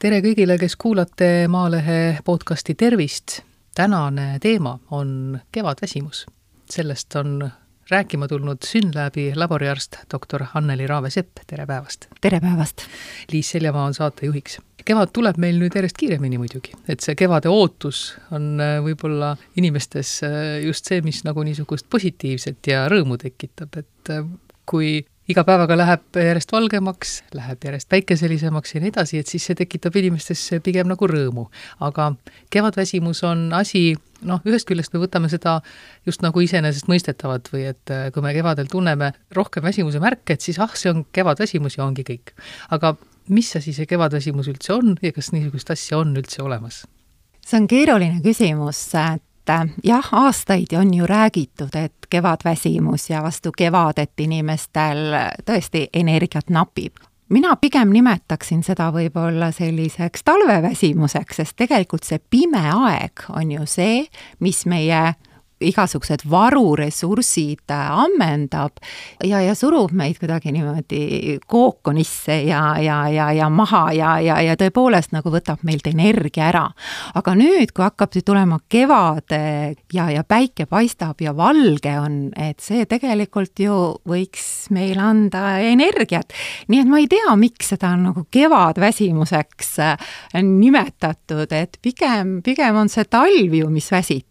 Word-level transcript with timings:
tere 0.00 0.22
kõigile, 0.24 0.56
kes 0.56 0.78
kuulate 0.80 1.26
Maalehe 1.52 2.22
podcasti 2.24 2.74
Tervist. 2.74 3.42
tänane 3.74 4.38
teema 4.40 4.78
on 4.90 5.40
kevadväsimus. 5.52 6.26
sellest 6.70 7.16
on 7.16 7.50
rääkima 7.90 8.28
tulnud 8.28 8.58
Synlabi 8.64 9.32
laboriarst 9.36 9.96
doktor 10.12 10.44
Anneli 10.54 10.86
Raave-Sepp, 10.86 11.44
tere 11.46 11.66
päevast! 11.66 12.06
tere 12.20 12.40
päevast! 12.40 12.82
Liis 13.32 13.50
Seljamaa 13.50 13.84
on 13.84 13.94
saatejuhiks. 13.94 14.58
kevad 14.84 15.12
tuleb 15.12 15.36
meil 15.36 15.60
nüüd 15.60 15.76
järjest 15.76 15.96
kiiremini 15.96 16.38
muidugi, 16.38 16.72
et 16.88 17.00
see 17.00 17.14
kevade 17.14 17.48
ootus 17.48 18.16
on 18.32 18.56
äh, 18.60 18.78
võib-olla 18.80 19.36
inimestes 19.56 20.22
äh, 20.24 20.64
just 20.64 20.84
see, 20.84 21.02
mis 21.02 21.24
nagu 21.24 21.42
niisugust 21.42 21.86
positiivset 21.90 22.72
ja 22.72 22.88
rõõmu 22.88 23.20
tekitab, 23.20 23.76
et 23.76 24.16
äh, 24.16 24.24
kui 24.64 25.04
iga 25.30 25.44
päevaga 25.46 25.76
läheb 25.78 26.18
järjest 26.18 26.52
valgemaks, 26.52 27.10
läheb 27.36 27.64
järjest 27.64 27.88
päikeselisemaks 27.92 28.74
ja 28.74 28.80
nii 28.82 28.90
edasi, 28.90 29.20
et 29.20 29.30
siis 29.30 29.44
see 29.46 29.58
tekitab 29.58 29.96
inimestes 30.00 30.42
pigem 30.64 30.88
nagu 30.90 31.06
rõõmu. 31.06 31.46
aga 31.86 32.12
kevadväsimus 32.50 33.22
on 33.28 33.44
asi, 33.54 33.94
noh, 34.26 34.42
ühest 34.48 34.66
küljest 34.68 34.94
me 34.94 35.02
võtame 35.04 35.30
seda 35.30 35.60
just 36.06 36.24
nagu 36.26 36.42
iseenesestmõistetavat 36.42 37.52
või 37.52 37.68
et 37.70 37.94
äh, 37.94 38.08
kui 38.14 38.24
me 38.24 38.34
kevadel 38.34 38.70
tunneme 38.70 39.12
rohkem 39.36 39.64
väsimuse 39.64 40.02
märke, 40.02 40.34
et 40.34 40.42
siis 40.46 40.58
ah, 40.58 40.74
see 40.74 40.90
on 40.90 41.04
kevadväsimus 41.12 41.78
ja 41.78 41.86
ongi 41.86 42.06
kõik. 42.06 42.34
aga 42.70 42.96
mis 43.28 43.54
asi 43.56 43.74
see 43.76 43.86
kevadväsimus 43.86 44.50
üldse 44.50 44.74
on 44.74 44.96
ja 45.02 45.12
kas 45.14 45.30
niisugust 45.36 45.70
asja 45.70 46.02
on 46.02 46.16
üldse 46.16 46.42
olemas? 46.42 46.84
see 47.46 47.60
on 47.60 47.70
keeruline 47.70 48.18
küsimus, 48.24 48.82
et 49.50 49.84
jah, 49.84 50.08
aastaid 50.12 50.72
on 50.78 50.94
ju 50.94 51.06
räägitud, 51.06 51.74
et 51.74 52.06
kevadväsimus 52.10 53.10
ja 53.10 53.22
vastu 53.22 53.52
kevadet 53.56 54.20
inimestel 54.20 55.14
tõesti 55.46 55.88
energiat 55.92 56.50
napib. 56.50 56.96
mina 57.28 57.56
pigem 57.56 57.90
nimetaksin 57.90 58.62
seda 58.62 58.90
võib-olla 58.90 59.52
selliseks 59.52 60.24
talveväsimuseks, 60.24 61.36
sest 61.36 61.56
tegelikult 61.56 62.04
see 62.04 62.18
pime 62.30 62.70
aeg 62.74 63.24
on 63.28 63.52
ju 63.52 63.66
see, 63.66 64.06
mis 64.40 64.66
meie 64.66 65.14
igasugused 65.60 66.24
varuressursid 66.30 67.70
äh, 67.70 67.90
ammendab 68.04 68.80
ja, 69.24 69.40
ja 69.44 69.54
surub 69.58 69.92
meid 69.96 70.18
kuidagi 70.20 70.52
niimoodi 70.54 71.38
kookonisse 71.46 72.40
ja, 72.48 72.62
ja, 72.80 73.02
ja, 73.08 73.30
ja 73.36 73.50
maha 73.52 73.84
ja, 73.96 74.14
ja, 74.24 74.40
ja 74.44 74.56
tõepoolest 74.60 75.14
nagu 75.16 75.32
võtab 75.32 75.64
meilt 75.66 75.86
energia 75.90 76.48
ära. 76.50 76.66
aga 77.14 77.34
nüüd, 77.38 77.74
kui 77.74 77.84
hakkab 77.84 78.14
tulema 78.24 78.58
kevad 78.68 79.32
ja, 79.92 80.08
ja 80.10 80.24
päike 80.24 80.66
paistab 80.66 81.20
ja 81.22 81.34
valge 81.36 81.92
on, 82.00 82.16
et 82.36 82.60
see 82.60 82.86
tegelikult 82.90 83.60
ju 83.60 83.76
võiks 84.08 84.70
meile 84.74 85.02
anda 85.04 85.58
energiat. 85.64 86.32
nii 86.68 86.82
et 86.82 86.90
ma 86.90 87.00
ei 87.02 87.08
tea, 87.10 87.36
miks 87.40 87.72
seda 87.74 87.92
on 87.94 88.08
nagu 88.10 88.26
kevadväsimuseks 88.30 89.72
äh, 89.84 90.10
nimetatud, 90.42 91.52
et 91.52 91.78
pigem, 91.82 92.40
pigem 92.46 92.76
on 92.80 92.90
see 92.92 93.06
talv 93.10 93.54
ju, 93.54 93.70
mis 93.72 93.90
väsitab. 93.92 94.29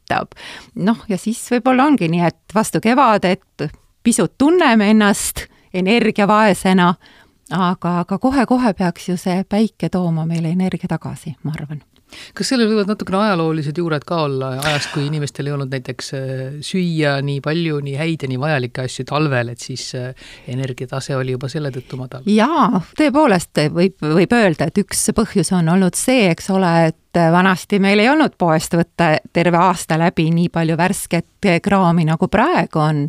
Noh, 0.75 1.05
ja 1.09 1.17
siis 1.17 1.41
võib-olla 1.53 1.85
ongi 1.89 2.09
nii, 2.11 2.25
et 2.25 2.55
vastu 2.55 2.81
kevadet 2.83 3.69
pisut 4.03 4.37
tunneme 4.37 4.89
ennast 4.93 5.45
energiavaesena, 5.73 6.93
aga, 7.55 7.99
aga 8.03 8.17
kohe-kohe 8.17 8.73
peaks 8.77 9.09
ju 9.11 9.17
see 9.17 9.43
päike 9.49 9.89
tooma 9.93 10.25
meile 10.25 10.53
energia 10.55 10.89
tagasi, 10.89 11.35
ma 11.43 11.53
arvan 11.57 11.83
kas 12.33 12.49
sellel 12.51 12.69
võivad 12.71 12.89
natukene 12.89 13.19
ajaloolised 13.21 13.77
juured 13.77 14.05
ka 14.07 14.23
olla 14.25 14.51
ajast, 14.57 14.91
kui 14.93 15.05
inimestel 15.07 15.49
ei 15.49 15.55
olnud 15.55 15.73
näiteks 15.73 16.11
äh, 16.17 16.41
süüa 16.65 17.17
nii 17.25 17.41
palju, 17.45 17.79
nii 17.85 17.95
häid 17.99 18.25
ja 18.25 18.31
nii 18.31 18.39
vajalikke 18.41 18.85
asju 18.87 19.05
talvel, 19.09 19.53
et 19.53 19.63
siis 19.63 19.91
äh, 19.97 20.29
energiatase 20.49 21.17
oli 21.17 21.35
juba 21.35 21.51
selle 21.51 21.69
tõttu 21.75 21.99
madal? 21.99 22.25
jaa, 22.29 22.81
tõepoolest 22.97 23.63
võib, 23.75 23.99
võib 24.01 24.35
öelda, 24.39 24.69
et 24.69 24.81
üks 24.81 25.09
põhjus 25.15 25.53
on 25.57 25.69
olnud 25.75 25.97
see, 25.99 26.29
eks 26.33 26.49
ole, 26.55 26.73
et 26.89 26.97
vanasti 27.15 27.79
meil 27.79 27.99
ei 27.99 28.09
olnud 28.09 28.35
poest 28.37 28.73
võtta 28.77 29.11
terve 29.33 29.57
aasta 29.57 29.97
läbi 29.99 30.27
nii 30.33 30.49
palju 30.53 30.77
värsket 30.77 31.47
kraami, 31.63 32.05
nagu 32.05 32.27
praegu 32.27 32.79
on. 32.79 33.07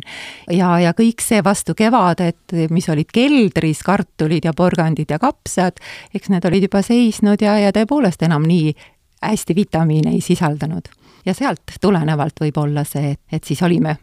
ja, 0.49 0.73
ja 0.79 0.93
kõik 0.97 1.21
see 1.21 1.43
vastu 1.43 1.75
kevadet, 1.77 2.55
mis 2.69 2.89
olid 2.89 3.11
keldris, 3.13 3.83
kartulid 3.85 4.45
ja 4.45 4.53
porgandid 4.57 5.11
ja 5.11 5.19
kapsad, 5.19 5.81
eks 6.13 6.31
need 6.33 6.45
olid 6.45 6.69
juba 6.69 6.81
seisnud 6.85 7.41
ja, 7.41 7.57
ja 7.59 7.71
tõepoolest 7.75 8.23
enam 8.25 8.47
nii 8.47 8.73
hästi 9.21 9.55
vitamiine 9.55 10.15
ei 10.15 10.21
sisaldanud. 10.21 10.89
ja 11.25 11.33
sealt 11.33 11.77
tulenevalt 11.81 12.41
võib 12.41 12.57
olla 12.57 12.83
see, 12.83 13.15
et 13.31 13.43
siis 13.43 13.61
olime 13.61 13.97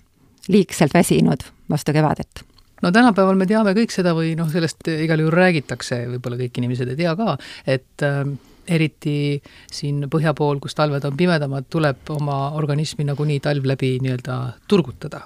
liigselt 0.49 0.95
väsinud 0.95 1.43
vastu 1.71 1.93
kevadet 1.93 2.45
no 2.83 2.93
tänapäeval 2.93 3.37
me 3.37 3.47
teame 3.47 3.75
kõik 3.75 3.91
seda 3.91 4.15
või 4.15 4.37
noh, 4.39 4.51
sellest 4.51 4.87
igal 4.89 5.19
juhul 5.19 5.35
räägitakse, 5.35 6.05
võib-olla 6.15 6.39
kõik 6.39 6.61
inimesed 6.63 6.93
ei 6.93 7.01
tea 7.01 7.17
ka, 7.19 7.35
et 7.67 8.07
äh, 8.07 8.23
eriti 8.69 9.41
siin 9.73 10.07
põhja 10.11 10.35
pool, 10.35 10.61
kus 10.61 10.75
talved 10.75 11.05
on 11.05 11.17
pimedamad, 11.17 11.69
tuleb 11.71 12.11
oma 12.15 12.39
organismi 12.59 13.05
nagunii 13.09 13.41
talv 13.41 13.67
läbi 13.69 13.97
nii-öelda 14.03 14.39
turgutada 14.69 15.25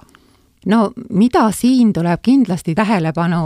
no 0.65 0.91
mida 1.09 1.51
siin 1.51 1.93
tuleb 1.93 2.21
kindlasti 2.21 2.75
tähelepanu 2.75 3.41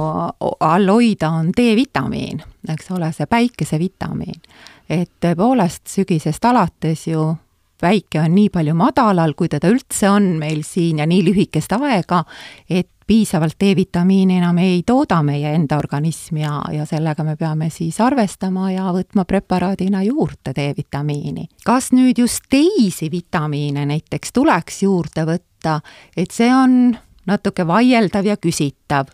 all 0.59 0.87
hoida, 0.91 1.29
on 1.29 1.51
D-vitamiin, 1.57 2.43
eks 2.69 2.91
ole, 2.91 3.11
see 3.11 3.25
päikesevitamiin. 3.25 4.41
et 4.89 5.11
tõepoolest 5.19 5.89
sügisest 5.91 6.45
alates 6.45 7.07
ju 7.07 7.35
päike 7.81 8.21
on 8.21 8.35
nii 8.35 8.49
palju 8.53 8.75
madalal, 8.77 9.33
kui 9.37 9.49
teda 9.51 9.69
üldse 9.71 10.09
on 10.09 10.35
meil 10.41 10.63
siin 10.65 11.01
ja 11.01 11.07
nii 11.09 11.23
lühikest 11.29 11.73
aega, 11.77 12.23
et 12.69 12.89
piisavalt 13.07 13.55
D-vitamiini 13.59 14.37
enam 14.41 14.57
ei 14.59 14.81
tooda 14.85 15.21
meie 15.23 15.53
enda 15.55 15.77
organism 15.79 16.41
ja, 16.41 16.57
ja 16.75 16.85
sellega 16.85 17.23
me 17.23 17.37
peame 17.39 17.69
siis 17.71 17.99
arvestama 18.03 18.71
ja 18.73 18.91
võtma 18.91 19.23
preparaadina 19.25 20.03
juurde 20.03 20.51
D-vitamiini. 20.55 21.47
kas 21.65 21.93
nüüd 21.95 22.19
just 22.19 22.49
teisi 22.51 23.11
vitamiine 23.11 23.85
näiteks 23.87 24.35
tuleks 24.35 24.83
juurde 24.83 25.23
võtta, 25.29 25.79
et 26.17 26.35
see 26.35 26.51
on 26.53 26.97
natuke 27.27 27.67
vaieldav 27.67 28.27
ja 28.27 28.35
küsitav, 28.37 29.07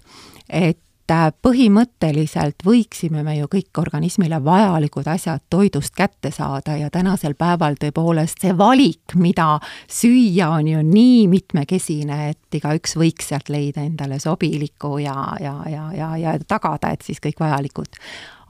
et 0.50 0.80
Äh, 1.12 1.34
põhimõtteliselt 1.44 2.64
võiksime 2.64 3.25
me 3.28 3.34
ju 3.36 3.50
kõik 3.52 3.80
organismile 3.81 4.38
vajalikud 4.44 5.08
asjad 5.12 5.41
toidust 5.52 5.91
kätte 5.97 6.31
saada 6.31 6.78
ja 6.80 6.88
tänasel 6.90 7.36
päeval 7.36 7.75
tõepoolest 7.75 8.40
see 8.40 8.53
valik, 8.56 9.18
mida 9.19 9.58
süüa, 9.92 10.47
on 10.47 10.69
ju 10.72 10.86
nii 10.88 11.25
mitmekesine, 11.28 12.30
et 12.31 12.56
igaüks 12.56 12.96
võiks 12.96 13.28
sealt 13.34 13.52
leida 13.52 13.84
endale 13.84 14.22
sobiliku 14.24 14.96
ja, 15.03 15.18
ja, 15.44 15.58
ja, 15.68 15.90
ja, 15.92 16.13
ja 16.24 16.38
tagada, 16.47 16.94
et 16.96 17.03
siis 17.03 17.19
kõik 17.19 17.44
vajalikud 17.44 18.00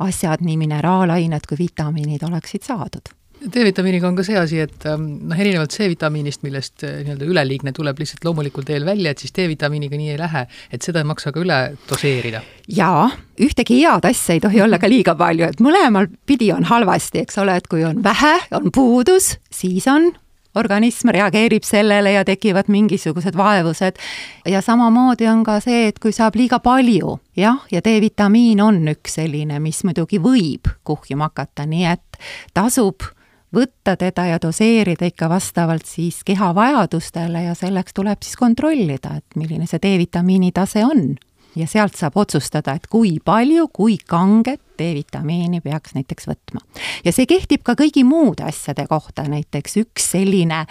asjad, 0.05 0.45
nii 0.45 0.61
mineraalained 0.61 1.49
kui 1.49 1.65
vitamiinid 1.65 2.21
oleksid 2.29 2.69
saadud 2.69 3.15
D-vitamiiniga 3.43 4.07
on 4.07 4.15
ka 4.15 4.23
see 4.25 4.37
asi, 4.39 4.59
et 4.63 4.85
ähm, 4.87 5.05
noh, 5.27 5.39
erinevalt 5.39 5.73
C-vitamiinist, 5.75 6.43
millest 6.45 6.85
äh, 6.87 7.01
nii-öelda 7.03 7.27
üleliigne 7.27 7.73
tuleb 7.75 7.99
lihtsalt 7.99 8.23
loomulikul 8.27 8.65
teel 8.67 8.85
välja, 8.87 9.11
et 9.11 9.23
siis 9.23 9.35
D-vitamiiniga 9.35 9.99
nii 9.99 10.13
ei 10.13 10.19
lähe, 10.21 10.45
et 10.71 10.85
seda 10.85 11.03
ei 11.03 11.09
maksa 11.09 11.33
ka 11.35 11.41
üle 11.43 11.59
doseerida. 11.89 12.43
jaa, 12.71 13.09
ühtegi 13.43 13.81
head 13.81 14.07
asja 14.07 14.37
ei 14.37 14.43
tohi 14.43 14.63
olla 14.63 14.79
ka 14.79 14.89
liiga 14.91 15.15
palju, 15.19 15.49
et 15.49 15.63
mõlemal 15.63 16.07
pidi 16.29 16.51
on 16.55 16.67
halvasti, 16.69 17.23
eks 17.25 17.39
ole, 17.43 17.57
et 17.59 17.67
kui 17.71 17.83
on 17.87 18.03
vähe, 18.03 18.35
on 18.55 18.71
puudus, 18.71 19.33
siis 19.51 19.87
on 19.91 20.13
organism 20.55 21.09
reageerib 21.09 21.65
sellele 21.65 22.13
ja 22.13 22.25
tekivad 22.25 22.69
mingisugused 22.71 23.37
vaevused. 23.37 23.97
ja 24.45 24.61
samamoodi 24.61 25.27
on 25.27 25.43
ka 25.43 25.59
see, 25.59 25.87
et 25.87 25.99
kui 25.99 26.13
saab 26.13 26.37
liiga 26.39 26.59
palju, 26.63 27.17
jah, 27.35 27.65
ja 27.71 27.81
D-vitamiin 27.81 28.61
on 28.61 28.79
üks 28.93 29.17
selline, 29.19 29.59
mis 29.59 29.83
muidugi 29.83 30.21
võib 30.21 30.69
kuhjuma 30.83 31.31
hakata, 31.31 31.65
nii 31.65 31.85
et 31.91 32.23
tasub 32.53 33.03
võtta 33.53 33.95
teda 33.99 34.25
ja 34.25 34.39
doseerida 34.41 35.05
ikka 35.05 35.29
vastavalt 35.29 35.85
siis 35.85 36.23
keha 36.25 36.53
vajadustele 36.55 37.43
ja 37.47 37.55
selleks 37.55 37.93
tuleb 37.93 38.23
siis 38.23 38.37
kontrollida, 38.39 39.17
et 39.17 39.37
milline 39.39 39.67
see 39.69 39.81
D-vitamiini 39.83 40.51
tase 40.51 40.85
on. 40.85 41.15
ja 41.55 41.67
sealt 41.69 41.93
saab 41.93 42.15
otsustada, 42.17 42.73
et 42.73 42.87
kui 42.89 43.19
palju, 43.25 43.67
kui 43.69 43.97
kanget 44.09 44.61
D-vitamiini 44.79 45.61
peaks 45.61 45.93
näiteks 45.93 46.27
võtma. 46.27 46.63
ja 47.05 47.11
see 47.11 47.25
kehtib 47.29 47.63
ka 47.63 47.75
kõigi 47.77 48.03
muude 48.03 48.43
asjade 48.43 48.87
kohta, 48.89 49.27
näiteks 49.29 49.77
üks 49.77 50.11
selline 50.15 50.65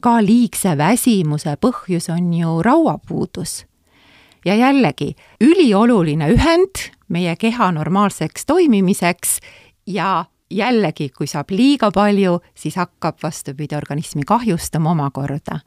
ka 0.00 0.18
liigse 0.24 0.76
väsimuse 0.78 1.56
põhjus 1.60 2.08
on 2.10 2.32
ju 2.34 2.62
rauapuudus 2.62 3.64
ja 4.44 4.54
jällegi, 4.54 5.14
ülioluline 5.40 6.32
ühend 6.34 6.88
meie 7.08 7.36
keha 7.36 7.70
normaalseks 7.72 8.46
toimimiseks 8.46 9.38
ja 9.86 10.24
jällegi, 10.56 11.08
kui 11.16 11.26
saab 11.26 11.50
liiga 11.50 11.90
palju, 11.94 12.38
siis 12.54 12.76
hakkab 12.76 13.18
vastupidi 13.22 13.76
organismi 13.76 14.22
kahjustama 14.26 14.90
omakorda. 14.90 15.60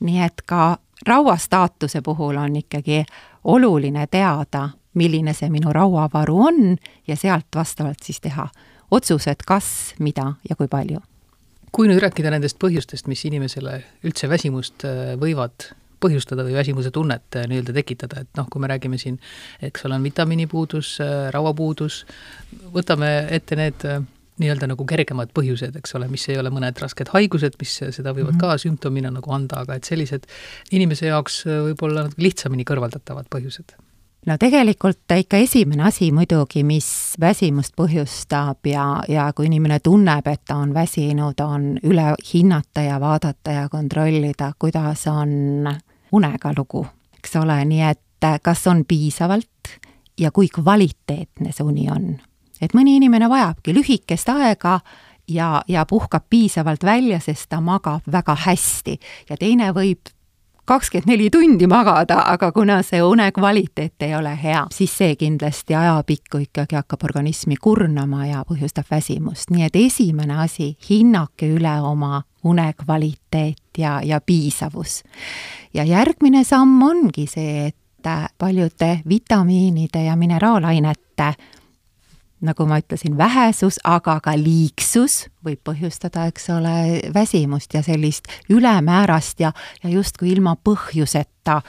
nii 0.00 0.22
et 0.22 0.42
ka 0.46 0.78
rauastaatuse 1.06 2.00
puhul 2.02 2.36
on 2.36 2.56
ikkagi 2.56 3.04
oluline 3.44 4.06
teada, 4.06 4.68
milline 4.94 5.34
see 5.34 5.50
minu 5.50 5.72
rauavaru 5.72 6.40
on 6.46 6.76
ja 7.06 7.16
sealt 7.16 7.46
vastavalt 7.54 8.02
siis 8.02 8.20
teha 8.20 8.48
otsused, 8.90 9.44
kas, 9.46 9.94
mida 9.98 10.32
ja 10.48 10.56
kui 10.56 10.68
palju. 10.68 11.00
kui 11.72 11.84
nüüd 11.84 12.00
rääkida 12.00 12.30
nendest 12.32 12.56
põhjustest, 12.56 13.06
mis 13.12 13.26
inimesele 13.28 13.82
üldse 14.08 14.28
väsimust 14.28 14.86
äh, 14.88 15.12
võivad 15.20 15.68
põhjustada 16.00 16.46
või 16.46 16.54
väsimuse 16.56 16.90
tunnet 16.90 17.36
äh, 17.36 17.44
nii-öelda 17.50 17.74
tekitada, 17.76 18.22
et 18.24 18.38
noh, 18.38 18.46
kui 18.50 18.62
me 18.62 18.70
räägime 18.70 18.96
siin, 18.98 19.18
eks 19.62 19.84
ole, 19.84 19.98
on 19.98 20.06
vitamiinipuudus, 20.06 20.94
äh, 21.04 21.28
rauapuudus, 21.34 22.06
võtame 22.72 23.10
ette 23.36 23.58
need 23.60 23.84
nii-öelda 24.42 24.70
nagu 24.70 24.86
kergemad 24.88 25.32
põhjused, 25.36 25.76
eks 25.80 25.94
ole, 25.98 26.08
mis 26.12 26.28
ei 26.28 26.38
ole 26.38 26.52
mõned 26.54 26.78
rasked 26.82 27.12
haigused, 27.14 27.58
mis 27.60 27.74
seda 27.80 28.14
võivad 28.14 28.34
mm 28.34 28.38
-hmm. 28.38 28.40
ka 28.40 28.62
sümptomina 28.64 29.10
nagu 29.14 29.32
anda, 29.34 29.64
aga 29.64 29.78
et 29.78 29.84
sellised 29.84 30.26
inimese 30.72 31.06
jaoks 31.06 31.44
võib-olla 31.46 32.06
natuke 32.06 32.22
lihtsamini 32.28 32.64
kõrvaldatavad 32.68 33.30
põhjused 33.32 33.76
no 34.26 34.36
tegelikult 34.40 35.12
ikka 35.16 35.36
esimene 35.36 35.84
asi 35.88 36.10
muidugi, 36.12 36.62
mis 36.66 36.88
väsimust 37.20 37.74
põhjustab 37.78 38.68
ja, 38.68 38.84
ja 39.08 39.28
kui 39.36 39.48
inimene 39.48 39.80
tunneb, 39.84 40.26
et 40.26 40.42
ta 40.46 40.58
on 40.62 40.74
väsinud, 40.74 41.40
on 41.40 41.70
üle 41.82 42.12
hinnata 42.32 42.84
ja 42.84 43.00
vaadata 43.00 43.56
ja 43.60 43.68
kontrollida, 43.68 44.52
kuidas 44.58 45.06
on 45.12 45.70
unega 46.12 46.52
lugu, 46.56 46.86
eks 47.18 47.36
ole, 47.40 47.58
nii 47.64 47.84
et 47.90 48.28
kas 48.42 48.66
on 48.66 48.84
piisavalt 48.88 49.76
ja 50.18 50.32
kui 50.34 50.48
kvaliteetne 50.52 51.52
see 51.54 51.66
uni 51.66 51.86
on. 51.90 52.16
Et 52.60 52.74
mõni 52.74 52.96
inimene 52.98 53.28
vajabki 53.30 53.74
lühikest 53.74 54.28
aega 54.28 54.80
ja, 55.28 55.62
ja 55.68 55.86
puhkab 55.86 56.24
piisavalt 56.30 56.84
välja, 56.84 57.20
sest 57.20 57.48
ta 57.48 57.60
magab 57.60 58.06
väga 58.12 58.36
hästi 58.46 58.98
ja 59.30 59.36
teine 59.36 59.72
võib 59.76 60.12
kakskümmend 60.68 61.08
neli 61.08 61.30
tundi 61.32 61.66
magada, 61.66 62.20
aga 62.28 62.50
kuna 62.52 62.82
see 62.84 63.00
une 63.02 63.30
kvaliteet 63.32 64.04
ei 64.04 64.14
ole 64.16 64.34
hea, 64.42 64.66
siis 64.74 64.92
see 65.00 65.14
kindlasti 65.16 65.74
ajapikku 65.74 66.42
ikkagi 66.44 66.76
hakkab 66.76 67.06
organismi 67.08 67.56
kurnama 67.56 68.26
ja 68.28 68.42
põhjustab 68.48 68.90
väsimust, 68.90 69.48
nii 69.54 69.64
et 69.64 69.78
esimene 69.80 70.36
asi, 70.44 70.74
hinnake 70.90 71.48
üle 71.56 71.72
oma 71.80 72.22
une 72.44 72.68
kvaliteet 72.76 73.80
ja, 73.80 74.00
ja 74.04 74.20
piisavus. 74.20 75.02
ja 75.74 75.84
järgmine 75.84 76.44
samm 76.44 76.82
ongi 76.82 77.26
see, 77.26 77.68
et 77.68 78.12
paljude 78.38 79.00
vitamiinide 79.08 80.04
ja 80.04 80.16
mineraalainete 80.16 81.32
nagu 82.40 82.66
ma 82.66 82.78
ütlesin, 82.78 83.16
vähesus, 83.18 83.78
aga 83.84 84.18
ka 84.22 84.34
liigsus 84.38 85.26
võib 85.44 85.60
põhjustada, 85.66 86.28
eks 86.30 86.50
ole, 86.54 86.74
väsimust 87.14 87.74
ja 87.74 87.82
sellist 87.82 88.28
ülemäärast 88.50 89.40
ja, 89.40 89.52
ja 89.82 89.90
justkui 89.90 90.32
ilma 90.32 90.56
põhjuseta 90.56 91.60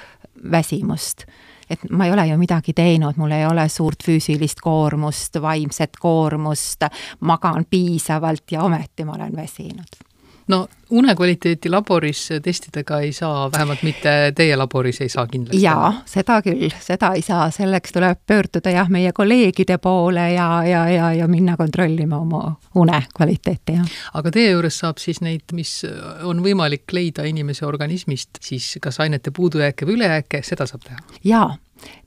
väsimust. 0.51 1.25
et 1.69 1.79
ma 1.89 2.05
ei 2.05 2.11
ole 2.11 2.25
ju 2.27 2.37
midagi 2.37 2.73
teinud, 2.73 3.17
mul 3.17 3.31
ei 3.31 3.45
ole 3.45 3.67
suurt 3.69 4.03
füüsilist 4.03 4.61
koormust, 4.61 5.41
vaimset 5.41 5.97
koormust, 6.01 6.87
magan 7.19 7.65
piisavalt 7.69 8.51
ja 8.51 8.63
ometi 8.63 9.05
ma 9.05 9.17
olen 9.19 9.35
väsinud 9.35 10.08
no 10.49 10.67
unekvaliteeti 10.89 11.69
laboris 11.69 12.29
testidega 12.43 12.99
ei 13.05 13.13
saa, 13.13 13.51
vähemalt 13.51 13.83
mitte 13.85 14.13
teie 14.35 14.55
laboris 14.57 15.01
ei 15.01 15.09
saa 15.09 15.27
kindlasti. 15.27 15.61
jaa, 15.61 15.91
seda 16.09 16.39
küll, 16.45 16.73
seda 16.81 17.11
ei 17.17 17.21
saa, 17.25 17.49
selleks 17.53 17.93
tuleb 17.95 18.19
pöörduda 18.27 18.73
jah, 18.73 18.89
meie 18.89 19.13
kolleegide 19.15 19.77
poole 19.77 20.31
ja, 20.33 20.49
ja, 20.65 20.83
ja, 20.89 21.13
ja 21.13 21.27
minna 21.27 21.57
kontrollima 21.57 22.17
oma 22.17 22.55
une 22.75 23.03
kvaliteeti, 23.15 23.77
jah. 23.77 23.95
aga 24.13 24.33
teie 24.33 24.51
juures 24.51 24.81
saab 24.81 25.01
siis 25.01 25.21
neid, 25.25 25.45
mis 25.53 25.79
on 26.25 26.43
võimalik 26.45 26.89
leida 26.97 27.27
inimese 27.29 27.65
organismist, 27.69 28.41
siis 28.41 28.75
kas 28.81 28.99
ainete 28.99 29.31
puudujääke 29.35 29.85
või 29.85 29.99
ülejääke, 29.99 30.43
seda 30.43 30.67
saab 30.69 30.85
teha? 30.87 31.01
jaa 31.23 31.49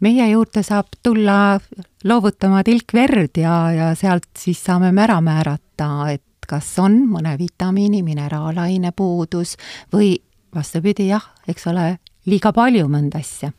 meie 0.04 0.26
juurde 0.28 0.62
saab 0.66 0.98
tulla 1.02 1.60
loovutama 2.04 2.60
tilk 2.66 2.92
verd 2.94 3.38
ja, 3.40 3.54
ja 3.72 3.94
sealt 3.96 4.28
siis 4.38 4.60
saame 4.64 4.92
me 4.92 5.06
ära 5.06 5.20
määrata, 5.24 5.88
et 6.12 6.24
kas 6.52 6.68
on 6.82 7.02
mõne 7.08 7.32
vitamiini, 7.40 8.02
mineraalaine 8.04 8.92
puudus 8.96 9.56
või 9.92 10.14
vastupidi, 10.54 11.08
jah, 11.08 11.24
eks 11.48 11.66
ole, 11.72 11.96
liiga 12.28 12.52
palju 12.52 12.88
mõnda 12.92 13.22
asja. 13.22 13.52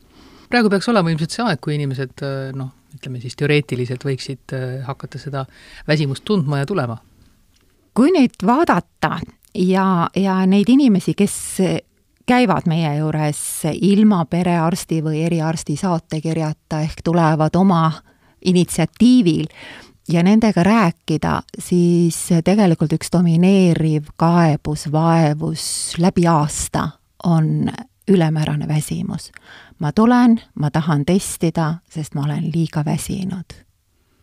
praegu 0.48 0.70
peaks 0.70 0.88
olema 0.88 1.10
ilmselt 1.10 1.34
see 1.34 1.44
aeg, 1.44 1.60
kui 1.60 1.74
inimesed 1.74 2.22
noh, 2.54 2.70
ütleme 2.94 3.20
siis 3.22 3.34
teoreetiliselt 3.36 4.04
võiksid 4.06 4.54
äh, 4.54 4.68
hakata 4.86 5.18
seda 5.18 5.46
väsimust 5.88 6.24
tundma 6.24 6.62
ja 6.62 6.66
tulema. 6.66 6.98
kui 7.94 8.12
neid 8.14 8.38
vaadata 8.46 9.18
ja, 9.54 10.08
ja 10.16 10.38
neid 10.46 10.70
inimesi, 10.70 11.14
kes 11.14 11.34
käivad 12.26 12.68
meie 12.70 12.96
juures 12.98 13.40
ilma 13.72 14.24
perearsti 14.24 15.02
või 15.04 15.24
eriarsti 15.26 15.76
saatekirjata 15.76 16.80
ehk 16.86 17.04
tulevad 17.04 17.56
oma 17.56 17.90
initsiatiivil, 18.44 19.46
ja 20.08 20.22
nendega 20.22 20.62
rääkida, 20.62 21.42
siis 21.58 22.28
tegelikult 22.44 22.92
üks 22.92 23.12
domineeriv 23.12 24.12
kaebus, 24.16 24.88
vaevus 24.92 25.94
läbi 25.98 26.26
aasta 26.26 26.88
on 27.24 27.68
ülemäärane 28.08 28.68
väsimus. 28.68 29.32
ma 29.78 29.92
tulen, 29.92 30.40
ma 30.54 30.70
tahan 30.70 31.04
testida, 31.04 31.74
sest 31.90 32.14
ma 32.14 32.24
olen 32.24 32.50
liiga 32.54 32.84
väsinud. 32.84 33.54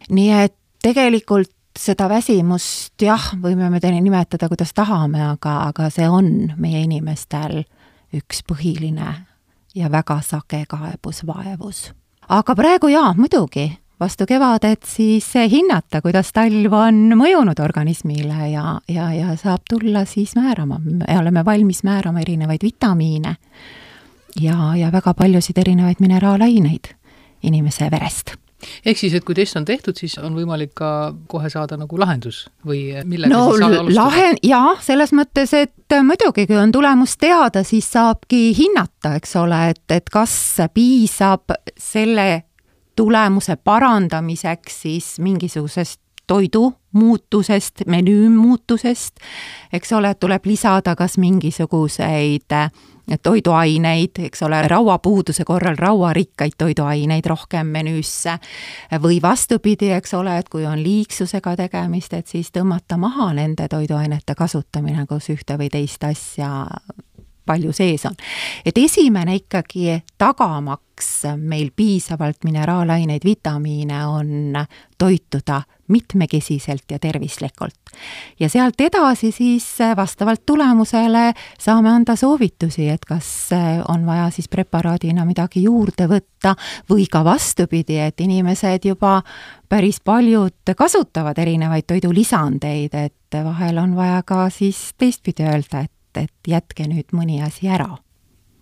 nii 0.09 0.31
et 0.31 0.55
tegelikult 0.83 1.51
seda 1.79 2.09
väsimust 2.09 3.01
jah, 3.01 3.31
võime 3.41 3.69
me 3.69 3.79
teine 3.79 4.01
nimetada, 4.01 4.49
kuidas 4.49 4.73
tahame, 4.73 5.23
aga, 5.23 5.57
aga 5.71 5.89
see 5.89 6.09
on 6.09 6.53
meie 6.57 6.83
inimestel 6.83 7.63
üks 8.13 8.43
põhiline 8.47 9.13
ja 9.75 9.91
väga 9.91 10.19
sage 10.21 10.65
kaebus, 10.67 11.23
vaevus. 11.27 11.91
aga 12.29 12.55
praegu 12.55 12.87
jaa, 12.87 13.13
muidugi, 13.17 13.71
vastu 14.01 14.25
kevadet 14.27 14.85
siis 14.87 15.27
hinnata, 15.51 16.01
kuidas 16.01 16.31
talv 16.33 16.73
on 16.73 17.03
mõjunud 17.19 17.59
organismile 17.63 18.49
ja, 18.51 18.75
ja, 18.89 19.11
ja 19.13 19.35
saab 19.39 19.65
tulla 19.69 20.05
siis 20.09 20.35
määrama, 20.35 20.79
me 20.83 21.19
oleme 21.19 21.45
valmis 21.45 21.83
määrama 21.87 22.23
erinevaid 22.25 22.65
vitamiine 22.65 23.35
ja, 24.41 24.75
ja 24.75 24.91
väga 24.91 25.13
paljusid 25.13 25.57
erinevaid 25.61 26.01
mineraalaineid 26.01 26.93
inimese 27.43 27.89
verest 27.91 28.35
ehk 28.85 28.99
siis, 28.99 29.13
et 29.17 29.25
kui 29.25 29.35
test 29.37 29.57
on 29.57 29.65
tehtud, 29.65 29.97
siis 29.97 30.17
on 30.21 30.35
võimalik 30.37 30.73
ka 30.77 31.13
kohe 31.31 31.49
saada 31.49 31.77
nagu 31.79 31.99
lahendus 31.99 32.43
või 32.67 32.83
millega 33.05 33.33
no, 33.33 33.47
siis 33.49 33.65
alustada? 33.65 33.95
lahe-, 33.97 34.37
jaa, 34.45 34.75
selles 34.85 35.13
mõttes, 35.17 35.53
et 35.57 35.97
muidugi, 36.05 36.45
kui 36.49 36.59
on 36.59 36.73
tulemus 36.73 37.17
teada, 37.21 37.65
siis 37.67 37.89
saabki 37.93 38.51
hinnata, 38.57 39.15
eks 39.19 39.35
ole, 39.41 39.63
et, 39.73 39.83
et 39.93 40.13
kas 40.13 40.33
piisab 40.73 41.55
selle 41.77 42.29
tulemuse 42.95 43.55
parandamiseks 43.55 44.81
siis 44.81 45.19
mingisugusest 45.19 46.01
toidu 46.27 46.73
muutusest, 46.91 47.81
menüü 47.87 48.29
muutusest, 48.29 49.19
eks 49.73 49.93
ole, 49.93 50.13
tuleb 50.15 50.45
lisada 50.45 50.95
kas 50.95 51.17
mingisuguseid 51.17 52.51
äh, 52.55 52.71
toiduaineid, 53.23 54.09
eks 54.19 54.43
ole, 54.43 54.61
rauapuuduse 54.67 55.43
korral 55.45 55.75
rauarikkaid 55.75 56.55
toiduaineid 56.57 57.25
rohkem 57.25 57.67
menüüsse. 57.67 58.37
Või 59.01 59.21
vastupidi, 59.21 59.91
eks 59.91 60.13
ole, 60.13 60.37
et 60.37 60.49
kui 60.49 60.65
on 60.65 60.83
liigsusega 60.83 61.55
tegemist, 61.65 62.13
et 62.13 62.27
siis 62.27 62.51
tõmmata 62.55 62.97
maha 62.97 63.31
nende 63.33 63.67
toiduainete 63.67 64.35
kasutamine, 64.37 65.05
kus 65.09 65.29
ühte 65.33 65.57
või 65.59 65.69
teist 65.73 66.03
asja 66.03 66.67
palju 67.51 67.75
sees 67.75 68.05
on. 68.09 68.15
et 68.65 68.77
esimene 68.77 69.35
ikkagi 69.41 70.01
tagamaks 70.17 71.11
meil 71.37 71.71
piisavalt 71.75 72.43
mineraalaineid, 72.45 73.25
vitamiine, 73.25 74.05
on 74.05 74.55
toituda 74.97 75.61
mitmekesiselt 75.91 76.91
ja 76.91 76.99
tervislikult. 76.99 77.73
ja 78.39 78.49
sealt 78.49 78.81
edasi 78.81 79.31
siis 79.31 79.65
vastavalt 79.95 80.45
tulemusele 80.45 81.33
saame 81.59 81.89
anda 81.89 82.15
soovitusi, 82.15 82.89
et 82.89 83.05
kas 83.05 83.49
on 83.89 84.05
vaja 84.05 84.29
siis 84.29 84.47
preparaadina 84.49 85.25
midagi 85.25 85.63
juurde 85.63 86.07
võtta 86.07 86.55
või 86.89 87.07
ka 87.11 87.23
vastupidi, 87.25 87.99
et 87.99 88.21
inimesed 88.21 88.85
juba 88.85 89.21
päris 89.69 89.99
paljud 89.99 90.75
kasutavad 90.77 91.37
erinevaid 91.37 91.87
toidulisandeid, 91.87 92.93
et 92.93 93.43
vahel 93.43 93.77
on 93.77 93.95
vaja 93.95 94.23
ka 94.23 94.49
siis 94.49 94.91
teistpidi 94.97 95.43
öelda, 95.43 95.81
et 95.81 95.91
et, 96.11 96.27
et 96.27 96.53
jätke 96.55 96.87
nüüd 96.89 97.13
mõni 97.15 97.41
asi 97.43 97.69
ära 97.71 97.95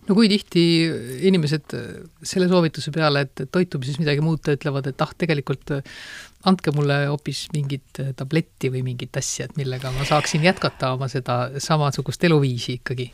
no 0.08 0.16
kui 0.16 0.28
tihti 0.30 0.62
inimesed 1.28 1.74
selle 2.26 2.48
soovituse 2.50 2.90
peale, 2.94 3.26
et 3.26 3.44
toitumises 3.52 4.00
midagi 4.00 4.24
muuta, 4.24 4.56
ütlevad, 4.56 4.88
et 4.90 5.04
ah, 5.04 5.12
tegelikult 5.18 5.74
andke 6.50 6.72
mulle 6.74 7.04
hoopis 7.10 7.44
mingit 7.54 8.00
tabletti 8.18 8.72
või 8.72 8.82
mingit 8.86 9.16
asja, 9.20 9.46
et 9.46 9.58
millega 9.60 9.92
ma 9.94 10.06
saaksin 10.08 10.44
jätkata 10.46 10.94
oma 10.96 11.10
seda 11.12 11.42
samasugust 11.62 12.24
eluviisi 12.26 12.80
ikkagi? 12.80 13.10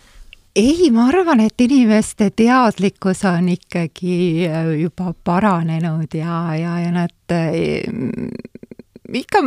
ei, 0.57 0.89
ma 0.89 1.11
arvan, 1.11 1.43
et 1.45 1.61
inimeste 1.61 2.31
teadlikkus 2.33 3.27
on 3.29 3.51
ikkagi 3.53 4.47
juba 4.81 5.13
paranenud 5.25 6.17
ja, 6.17 6.39
ja, 6.57 6.79
ja 6.81 6.95
nad 6.95 7.35
ikka 9.21 9.43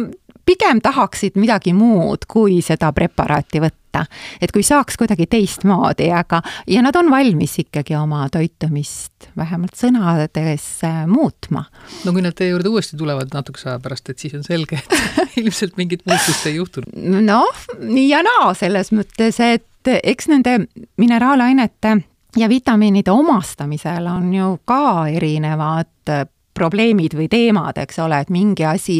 pigem 0.49 0.81
tahaksid 0.81 1.37
midagi 1.37 1.73
muud, 1.77 2.25
kui 2.29 2.59
seda 2.65 2.89
preparaati 2.95 3.61
võtta. 3.61 4.05
et 4.41 4.51
kui 4.53 4.61
saaks 4.63 4.97
kuidagi 5.01 5.25
teistmoodi, 5.29 6.11
aga, 6.13 6.41
ja 6.69 6.81
nad 6.85 6.95
on 6.95 7.09
valmis 7.09 7.55
ikkagi 7.63 7.95
oma 7.97 8.27
toitumist 8.29 9.31
vähemalt 9.37 9.73
sõnades 9.77 10.67
äh, 10.85 10.99
muutma. 11.09 11.65
no 12.05 12.13
kui 12.13 12.25
nad 12.25 12.37
teie 12.37 12.53
juurde 12.53 12.69
uuesti 12.69 12.97
tulevad 12.97 13.33
natukese 13.33 13.71
aja 13.71 13.79
pärast, 13.83 14.09
et 14.09 14.21
siis 14.21 14.37
on 14.37 14.45
selge, 14.45 14.81
et 14.81 15.37
ilmselt 15.41 15.77
mingit 15.77 16.05
muutust 16.09 16.45
ei 16.49 16.57
juhtunud. 16.57 16.93
noh, 17.25 17.65
nii 17.81 18.07
ja 18.09 18.23
naa, 18.25 18.53
selles 18.57 18.93
mõttes, 18.95 19.41
et 19.43 19.93
eks 20.03 20.29
nende 20.29 20.55
mineraalainete 21.01 21.97
ja 22.37 22.49
vitamiinide 22.49 23.11
omastamisel 23.11 24.09
on 24.11 24.33
ju 24.33 24.51
ka 24.69 25.07
erinevad 25.09 26.29
probleemid 26.59 27.15
või 27.17 27.29
teemad, 27.31 27.79
eks 27.79 28.01
ole, 28.03 28.19
et 28.23 28.33
mingi 28.33 28.67
asi, 28.67 28.99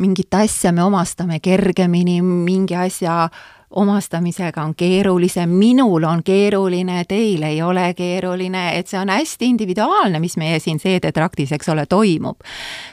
mingit 0.00 0.34
asja 0.38 0.72
me 0.72 0.86
omastame 0.86 1.40
kergemini, 1.42 2.20
mingi 2.22 2.78
asja 2.78 3.24
omastamisega 3.70 4.62
on 4.62 4.74
keerulisem, 4.74 5.50
minul 5.50 6.04
on 6.04 6.22
keeruline, 6.24 7.04
teil 7.08 7.42
ei 7.42 7.62
ole 7.62 7.94
keeruline, 7.94 8.64
et 8.78 8.90
see 8.90 8.98
on 8.98 9.12
hästi 9.12 9.46
individuaalne, 9.46 10.20
mis 10.20 10.36
meie 10.40 10.58
siin 10.58 10.80
seedetraktis, 10.82 11.52
eks 11.52 11.68
ole, 11.68 11.86
toimub. 11.86 12.40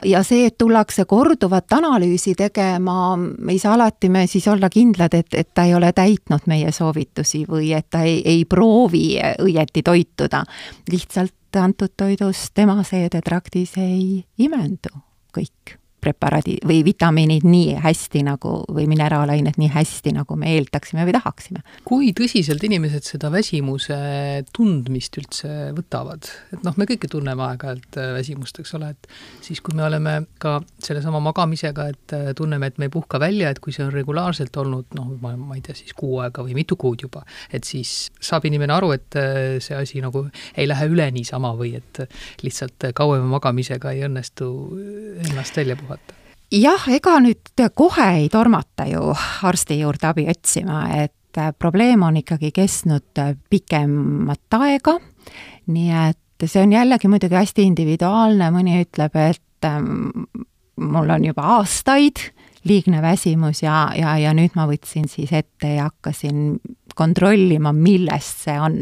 ja 0.05 0.23
see, 0.23 0.45
et 0.47 0.57
tullakse 0.57 1.05
korduvat 1.05 1.73
analüüsi 1.73 2.35
tegema, 2.37 3.17
ei 3.49 3.59
saa 3.59 3.73
alati 3.73 4.09
me 4.09 4.27
siis 4.27 4.47
olla 4.47 4.69
kindlad, 4.69 5.17
et, 5.17 5.33
et 5.33 5.49
ta 5.53 5.65
ei 5.65 5.73
ole 5.75 5.91
täitnud 5.93 6.45
meie 6.47 6.71
soovitusi 6.71 7.45
või 7.49 7.73
et 7.77 7.89
ta 7.89 8.03
ei, 8.05 8.21
ei 8.25 8.45
proovi 8.45 9.17
õieti 9.41 9.83
toituda. 9.83 10.43
lihtsalt 10.91 11.33
antud 11.57 11.93
toidust 11.97 12.53
tema 12.53 12.83
seedetraktis 12.83 13.77
ei 13.81 14.23
imendu 14.37 14.93
kõik 15.33 15.77
preparaadid 16.07 16.63
või 16.67 16.81
vitamiinid 16.87 17.45
nii 17.47 17.77
hästi 17.83 18.23
nagu 18.27 18.61
või 18.73 18.87
mineraalained 18.89 19.59
nii 19.59 19.69
hästi, 19.73 20.13
nagu 20.17 20.37
me 20.39 20.53
eeldaksime 20.55 21.05
või 21.07 21.15
tahaksime. 21.17 21.63
kui 21.87 22.11
tõsiselt 22.17 22.63
inimesed 22.63 23.05
seda 23.07 23.31
väsimuse 23.33 23.97
tundmist 24.55 25.17
üldse 25.19 25.71
võtavad? 25.77 26.29
et 26.53 26.63
noh, 26.65 26.75
me 26.79 26.87
kõik 26.89 27.07
tunneme 27.11 27.43
aeg-ajalt 27.49 27.99
äh, 27.99 28.11
väsimust, 28.17 28.59
eks 28.61 28.75
ole, 28.77 28.91
et 28.95 29.09
siis, 29.45 29.61
kui 29.63 29.75
me 29.77 29.85
oleme 29.87 30.17
ka 30.41 30.57
sellesama 30.83 31.21
magamisega, 31.29 31.87
et 31.93 32.15
äh, 32.15 32.31
tunneme, 32.37 32.71
et 32.71 32.79
me 32.81 32.89
ei 32.89 32.93
puhka 32.93 33.19
välja, 33.21 33.51
et 33.51 33.61
kui 33.63 33.75
see 33.75 33.85
on 33.85 33.93
regulaarselt 33.93 34.55
olnud 34.63 34.97
noh, 34.97 35.13
ma, 35.23 35.33
ma 35.39 35.57
ei 35.57 35.63
tea, 35.65 35.75
siis 35.77 35.95
kuu 35.97 36.21
aega 36.23 36.45
või 36.45 36.57
mitu 36.57 36.79
kuud 36.79 37.03
juba, 37.07 37.23
et 37.51 37.67
siis 37.67 38.11
saab 38.23 38.47
inimene 38.49 38.75
aru, 38.77 38.93
et 38.97 39.19
äh, 39.19 39.57
see 39.63 39.77
asi 39.77 40.03
nagu 40.03 40.27
ei 40.55 40.67
lähe 40.69 40.89
üle 40.91 41.09
niisama 41.15 41.53
või 41.57 41.75
et 41.79 42.03
lihtsalt 42.45 42.89
kauema 42.97 43.27
magamisega 43.37 43.95
ei 43.95 44.05
õnnestu 44.07 44.51
ennast 45.27 45.57
välja 45.57 45.77
puhata 45.79 45.96
jah, 46.51 46.87
ega 46.93 47.17
nüüd 47.23 47.65
kohe 47.75 48.07
ei 48.21 48.29
tormata 48.33 48.87
ju 48.89 49.11
arsti 49.47 49.79
juurde 49.81 50.09
abi 50.09 50.27
otsima, 50.29 50.85
et 51.03 51.41
probleem 51.59 52.01
on 52.07 52.17
ikkagi 52.17 52.51
kestnud 52.55 53.19
pikemat 53.49 54.57
aega, 54.57 54.97
nii 55.73 55.91
et 56.07 56.47
see 56.47 56.63
on 56.63 56.73
jällegi 56.73 57.09
muidugi 57.11 57.37
hästi 57.37 57.65
individuaalne, 57.67 58.49
mõni 58.53 58.79
ütleb, 58.81 59.17
et 59.19 59.67
ähm, 59.67 60.25
mul 60.77 61.13
on 61.13 61.25
juba 61.25 61.45
aastaid 61.57 62.29
liigne 62.67 63.01
väsimus 63.01 63.61
ja, 63.63 63.87
ja, 63.95 64.17
ja 64.19 64.33
nüüd 64.35 64.57
ma 64.57 64.67
võtsin 64.69 65.07
siis 65.11 65.31
ette 65.35 65.77
ja 65.77 65.87
hakkasin 65.89 66.57
kontrollima, 66.97 67.71
millest 67.73 68.45
see 68.47 68.57
on. 68.59 68.79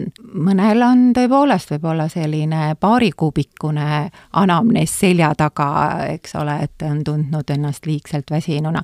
mõnel 0.47 0.83
on 0.85 1.09
tõepoolest 1.15 1.75
võib-olla 1.75 2.07
selline 2.11 2.75
paarikuubikkune 2.79 4.01
anamnees 4.41 4.95
selja 4.99 5.33
taga, 5.37 5.69
eks 6.15 6.35
ole, 6.39 6.57
et 6.63 6.87
on 6.87 7.03
tundnud 7.03 7.51
ennast 7.51 7.85
liigselt 7.85 8.31
väsinuna. 8.31 8.83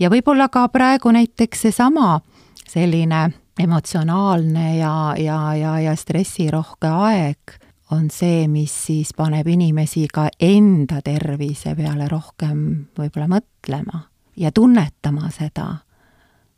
ja 0.00 0.10
võib-olla 0.10 0.48
ka 0.48 0.68
praegu 0.68 1.12
näiteks 1.12 1.66
seesama 1.68 2.20
selline 2.68 3.28
emotsionaalne 3.60 4.76
ja, 4.78 5.14
ja, 5.18 5.40
ja, 5.54 5.74
ja 5.80 5.96
stressirohke 5.96 6.88
aeg 6.88 7.58
on 7.90 8.08
see, 8.10 8.46
mis 8.48 8.72
siis 8.86 9.12
paneb 9.16 9.48
inimesi 9.50 10.06
ka 10.12 10.28
enda 10.40 11.00
tervise 11.04 11.74
peale 11.76 12.08
rohkem 12.08 12.62
võib-olla 12.98 13.28
mõtlema 13.34 14.04
ja 14.40 14.52
tunnetama 14.54 15.30
seda 15.34 15.66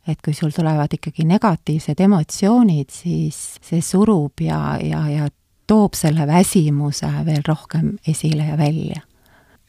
et 0.09 0.19
kui 0.25 0.35
sul 0.35 0.51
tulevad 0.55 0.93
ikkagi 0.97 1.27
negatiivsed 1.29 2.01
emotsioonid, 2.03 2.91
siis 2.91 3.39
see 3.63 3.83
surub 3.85 4.43
ja, 4.43 4.59
ja, 4.83 5.05
ja 5.11 5.29
toob 5.71 5.97
selle 5.99 6.27
väsimuse 6.29 7.09
veel 7.27 7.45
rohkem 7.47 7.97
esile 8.09 8.51
ja 8.51 8.59
välja. 8.59 9.07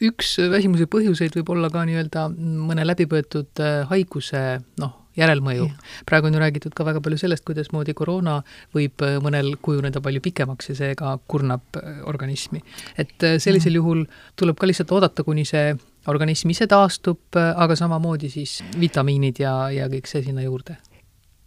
üks 0.04 0.36
väsimuse 0.50 0.88
põhjuseid 0.90 1.36
võib 1.38 1.54
olla 1.54 1.70
ka 1.72 1.84
nii-öelda 1.86 2.26
mõne 2.34 2.84
läbipõetud 2.84 3.62
äh, 3.62 3.84
haiguse 3.88 4.42
noh, 4.82 4.96
järelmõju. 5.16 5.68
praegu 6.06 6.26
on 6.26 6.34
ju 6.34 6.42
räägitud 6.42 6.74
ka 6.74 6.84
väga 6.84 7.00
palju 7.00 7.20
sellest, 7.22 7.44
kuidasmoodi 7.46 7.94
koroona 7.94 8.40
võib 8.74 9.06
äh, 9.06 9.16
mõnel 9.22 9.54
kujuneda 9.62 10.02
palju 10.04 10.20
pikemaks 10.24 10.72
ja 10.72 10.78
see 10.82 10.98
ka 10.98 11.14
kurnab 11.30 11.78
äh, 11.78 12.02
organismi. 12.10 12.60
et 12.98 13.14
sellisel 13.22 13.70
mm. 13.72 13.80
juhul 13.80 14.04
tuleb 14.36 14.58
ka 14.58 14.66
lihtsalt 14.66 14.92
oodata, 14.98 15.24
kuni 15.24 15.46
see 15.48 15.76
organism 16.08 16.50
ise 16.50 16.66
taastub, 16.70 17.36
aga 17.36 17.76
samamoodi 17.76 18.30
siis 18.32 18.58
vitamiinid 18.80 19.40
ja, 19.40 19.54
ja 19.70 19.88
kõik 19.92 20.10
see 20.10 20.24
sinna 20.26 20.44
juurde? 20.44 20.76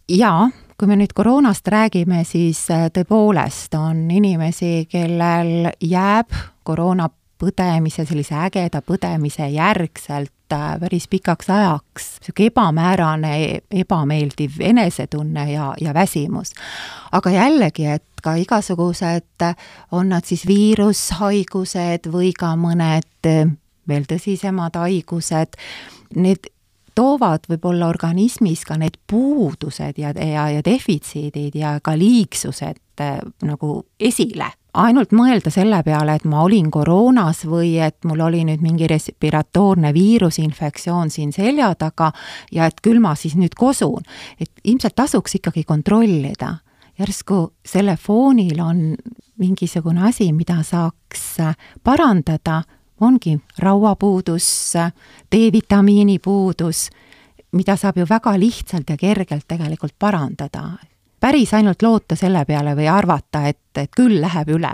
jaa, 0.08 0.48
kui 0.78 0.88
me 0.88 0.96
nüüd 0.96 1.12
koroonast 1.14 1.68
räägime, 1.68 2.22
siis 2.24 2.64
äh, 2.72 2.88
tõepoolest 2.94 3.74
on 3.78 4.06
inimesi, 4.10 4.88
kellel 4.90 5.70
jääb 5.84 6.32
koroona 6.66 7.08
põdemise, 7.38 8.06
sellise 8.08 8.34
ägeda 8.48 8.80
põdemise 8.82 9.50
järgselt 9.52 10.54
äh, 10.54 10.74
päris 10.80 11.08
pikaks 11.10 11.50
ajaks 11.52 12.08
niisugune 12.22 12.50
ebamäärane, 12.52 13.32
ebameeldiv 13.84 14.60
enesetunne 14.60 15.50
ja, 15.52 15.72
ja 15.80 15.94
väsimus. 15.94 16.54
aga 17.12 17.30
jällegi, 17.30 17.86
et 17.86 18.04
ka 18.22 18.34
igasugused, 18.34 19.46
on 19.92 20.08
nad 20.08 20.24
siis 20.26 20.46
viirushaigused 20.48 22.08
või 22.12 22.32
ka 22.34 22.56
mõned 22.58 23.28
veel 23.88 24.06
tõsisemad 24.08 24.76
haigused, 24.78 25.58
need 26.16 26.50
toovad 26.98 27.46
võib-olla 27.48 27.88
organismis 27.92 28.64
ka 28.66 28.78
need 28.80 28.98
puudused 29.10 29.98
ja, 30.00 30.12
ja, 30.12 30.48
ja 30.50 30.62
defitsiidid 30.64 31.54
ja 31.58 31.76
ka 31.84 31.94
liigsused 31.98 33.02
äh, 33.02 33.18
nagu 33.46 33.82
esile. 34.00 34.52
ainult 34.78 35.12
mõelda 35.16 35.50
selle 35.50 35.80
peale, 35.82 36.14
et 36.18 36.24
ma 36.28 36.42
olin 36.44 36.68
koroonas 36.70 37.40
või 37.48 37.78
et 37.82 38.04
mul 38.06 38.20
oli 38.22 38.44
nüüd 38.46 38.62
mingi 38.62 38.86
respiratoorne 38.86 39.90
viirusinfektsioon 39.94 41.10
siin 41.10 41.32
selja 41.32 41.72
taga 41.74 42.12
ja 42.52 42.66
et 42.66 42.80
küll 42.82 43.00
ma 43.02 43.14
siis 43.14 43.34
nüüd 43.34 43.54
kosun. 43.58 44.02
et 44.40 44.50
ilmselt 44.64 44.94
tasuks 44.94 45.38
ikkagi 45.38 45.64
kontrollida 45.64 46.56
järsku 46.98 47.52
selle 47.66 47.96
foonil 47.96 48.60
on 48.60 48.82
mingisugune 49.38 50.08
asi, 50.08 50.32
mida 50.32 50.62
saaks 50.62 51.38
parandada 51.84 52.62
ongi 53.00 53.38
rauapuudus, 53.58 54.72
D-vitamiini 55.32 56.18
puudus, 56.18 56.88
mida 57.52 57.76
saab 57.76 57.98
ju 57.98 58.06
väga 58.08 58.34
lihtsalt 58.38 58.90
ja 58.90 58.96
kergelt 58.96 59.44
tegelikult 59.48 59.94
parandada. 59.98 60.70
päris 61.20 61.54
ainult 61.54 61.82
loota 61.82 62.16
selle 62.16 62.44
peale 62.44 62.76
või 62.76 62.88
arvata, 62.88 63.46
et, 63.48 63.60
et 63.76 63.90
küll 63.96 64.20
läheb 64.20 64.48
üle, 64.48 64.70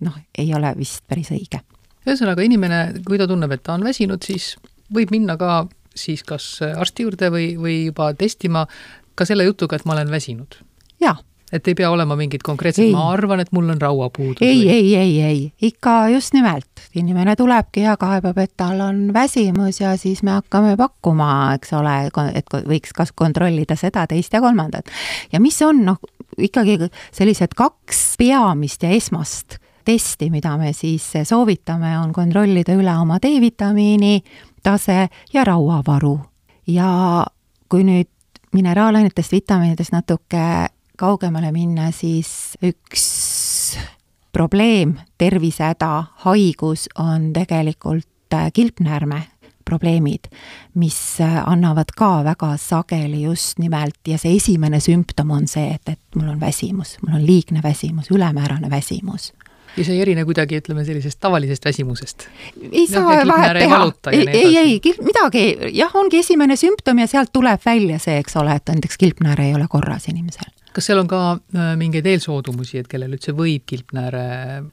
noh, 0.00 0.16
ei 0.38 0.54
ole 0.54 0.74
vist 0.78 1.04
päris 1.08 1.30
õige. 1.30 1.60
ühesõnaga, 2.06 2.42
inimene, 2.42 3.02
kui 3.06 3.18
ta 3.18 3.26
tunneb, 3.26 3.52
et 3.52 3.62
ta 3.62 3.74
on 3.74 3.84
väsinud, 3.84 4.22
siis 4.22 4.56
võib 4.94 5.10
minna 5.10 5.36
ka 5.36 5.66
siis 5.94 6.22
kas 6.22 6.60
arsti 6.62 7.02
juurde 7.02 7.30
või, 7.30 7.56
või 7.56 7.84
juba 7.86 8.12
testima 8.14 8.66
ka 9.14 9.24
selle 9.24 9.44
jutuga, 9.44 9.76
et 9.76 9.84
ma 9.84 9.94
olen 9.94 10.10
väsinud? 10.10 10.58
jaa 11.00 11.16
et 11.52 11.68
ei 11.68 11.74
pea 11.78 11.90
olema 11.90 12.16
mingit 12.18 12.42
konkreetset, 12.42 12.90
ma 12.90 13.06
arvan, 13.12 13.40
et 13.40 13.52
mul 13.54 13.70
on 13.70 13.80
rauapuudus. 13.80 14.42
ei, 14.42 14.68
ei, 14.70 14.96
ei, 14.96 15.20
ei, 15.22 15.52
ikka 15.62 16.08
just 16.08 16.34
nimelt, 16.34 16.82
inimene 16.94 17.36
tulebki 17.36 17.84
ja 17.86 17.96
kaebab, 18.00 18.38
et 18.42 18.52
tal 18.56 18.80
on 18.82 19.12
väsimus 19.14 19.80
ja 19.80 19.96
siis 20.00 20.22
me 20.26 20.34
hakkame 20.36 20.76
pakkuma, 20.76 21.28
eks 21.58 21.72
ole, 21.78 21.94
et 22.34 22.58
võiks 22.66 22.96
kas 22.96 23.14
kontrollida 23.14 23.76
seda, 23.78 24.06
teist 24.10 24.34
ja 24.34 24.42
kolmandat. 24.42 24.90
ja 25.32 25.40
mis 25.40 25.60
on 25.62 25.84
noh, 25.86 26.02
ikkagi 26.38 26.78
sellised 27.14 27.54
kaks 27.56 28.02
peamist 28.18 28.82
ja 28.82 28.90
esmast 28.90 29.60
testi, 29.86 30.30
mida 30.34 30.56
me 30.58 30.72
siis 30.74 31.12
soovitame, 31.24 31.94
on 32.00 32.12
kontrollida 32.12 32.74
üle 32.74 32.98
oma 32.98 33.20
D-vitamiini 33.22 34.18
tase 34.66 35.06
ja 35.32 35.44
rauavaru. 35.46 36.18
ja 36.66 36.90
kui 37.68 37.84
nüüd 37.86 38.10
mineraalainetest, 38.56 39.32
vitamiinidest 39.32 39.92
natuke 39.92 40.42
kaugemale 40.96 41.52
minna, 41.52 41.90
siis 41.94 42.56
üks 42.64 43.06
probleem, 44.36 44.98
tervisehäda, 45.18 46.04
haigus 46.26 46.88
on 46.98 47.32
tegelikult 47.32 48.34
äh, 48.34 48.52
kilpnäärme 48.52 49.22
probleemid, 49.64 50.28
mis 50.74 51.20
äh, 51.20 51.48
annavad 51.48 51.90
ka 51.96 52.24
väga 52.24 52.52
sageli 52.60 53.22
just 53.22 53.58
nimelt 53.58 53.98
ja 54.08 54.18
see 54.20 54.36
esimene 54.36 54.80
sümptom 54.80 55.32
on 55.34 55.48
see, 55.48 55.72
et, 55.74 55.88
et 55.96 56.20
mul 56.20 56.34
on 56.34 56.40
väsimus, 56.40 56.98
mul 57.02 57.16
on 57.18 57.24
liigne 57.26 57.62
väsimus, 57.64 58.10
ülemäärane 58.12 58.70
väsimus. 58.70 59.32
Ja 59.76 59.84
see 59.84 59.96
ei 59.96 60.04
erine 60.04 60.24
kuidagi, 60.24 60.60
ütleme, 60.60 60.84
sellisest 60.84 61.20
tavalisest 61.20 61.64
väsimusest? 61.64 62.28
ei 62.72 62.86
saa 62.88 63.16
vahet 63.28 63.58
teha, 63.58 63.80
ei, 64.12 64.28
ei, 64.28 64.52
ei, 64.56 64.94
midagi, 65.04 65.46
jah, 65.72 65.96
ongi 65.96 66.20
esimene 66.20 66.56
sümptom 66.60 67.00
ja 67.00 67.08
sealt 67.10 67.32
tuleb 67.32 67.64
välja 67.64 67.98
see, 68.00 68.20
eks 68.20 68.36
ole, 68.40 68.60
et 68.60 68.72
näiteks 68.72 69.00
kilpnäär 69.00 69.48
ei 69.48 69.56
ole 69.56 69.66
korras 69.68 70.08
inimesel 70.12 70.52
kas 70.76 70.90
seal 70.90 71.00
on 71.00 71.08
ka 71.08 71.20
äh, 71.56 71.72
mingeid 71.80 72.06
eelsoodumusi, 72.10 72.82
et 72.82 72.88
kellel 72.90 73.16
üldse 73.16 73.32
võib 73.36 73.64
kilpnääre 73.68 74.24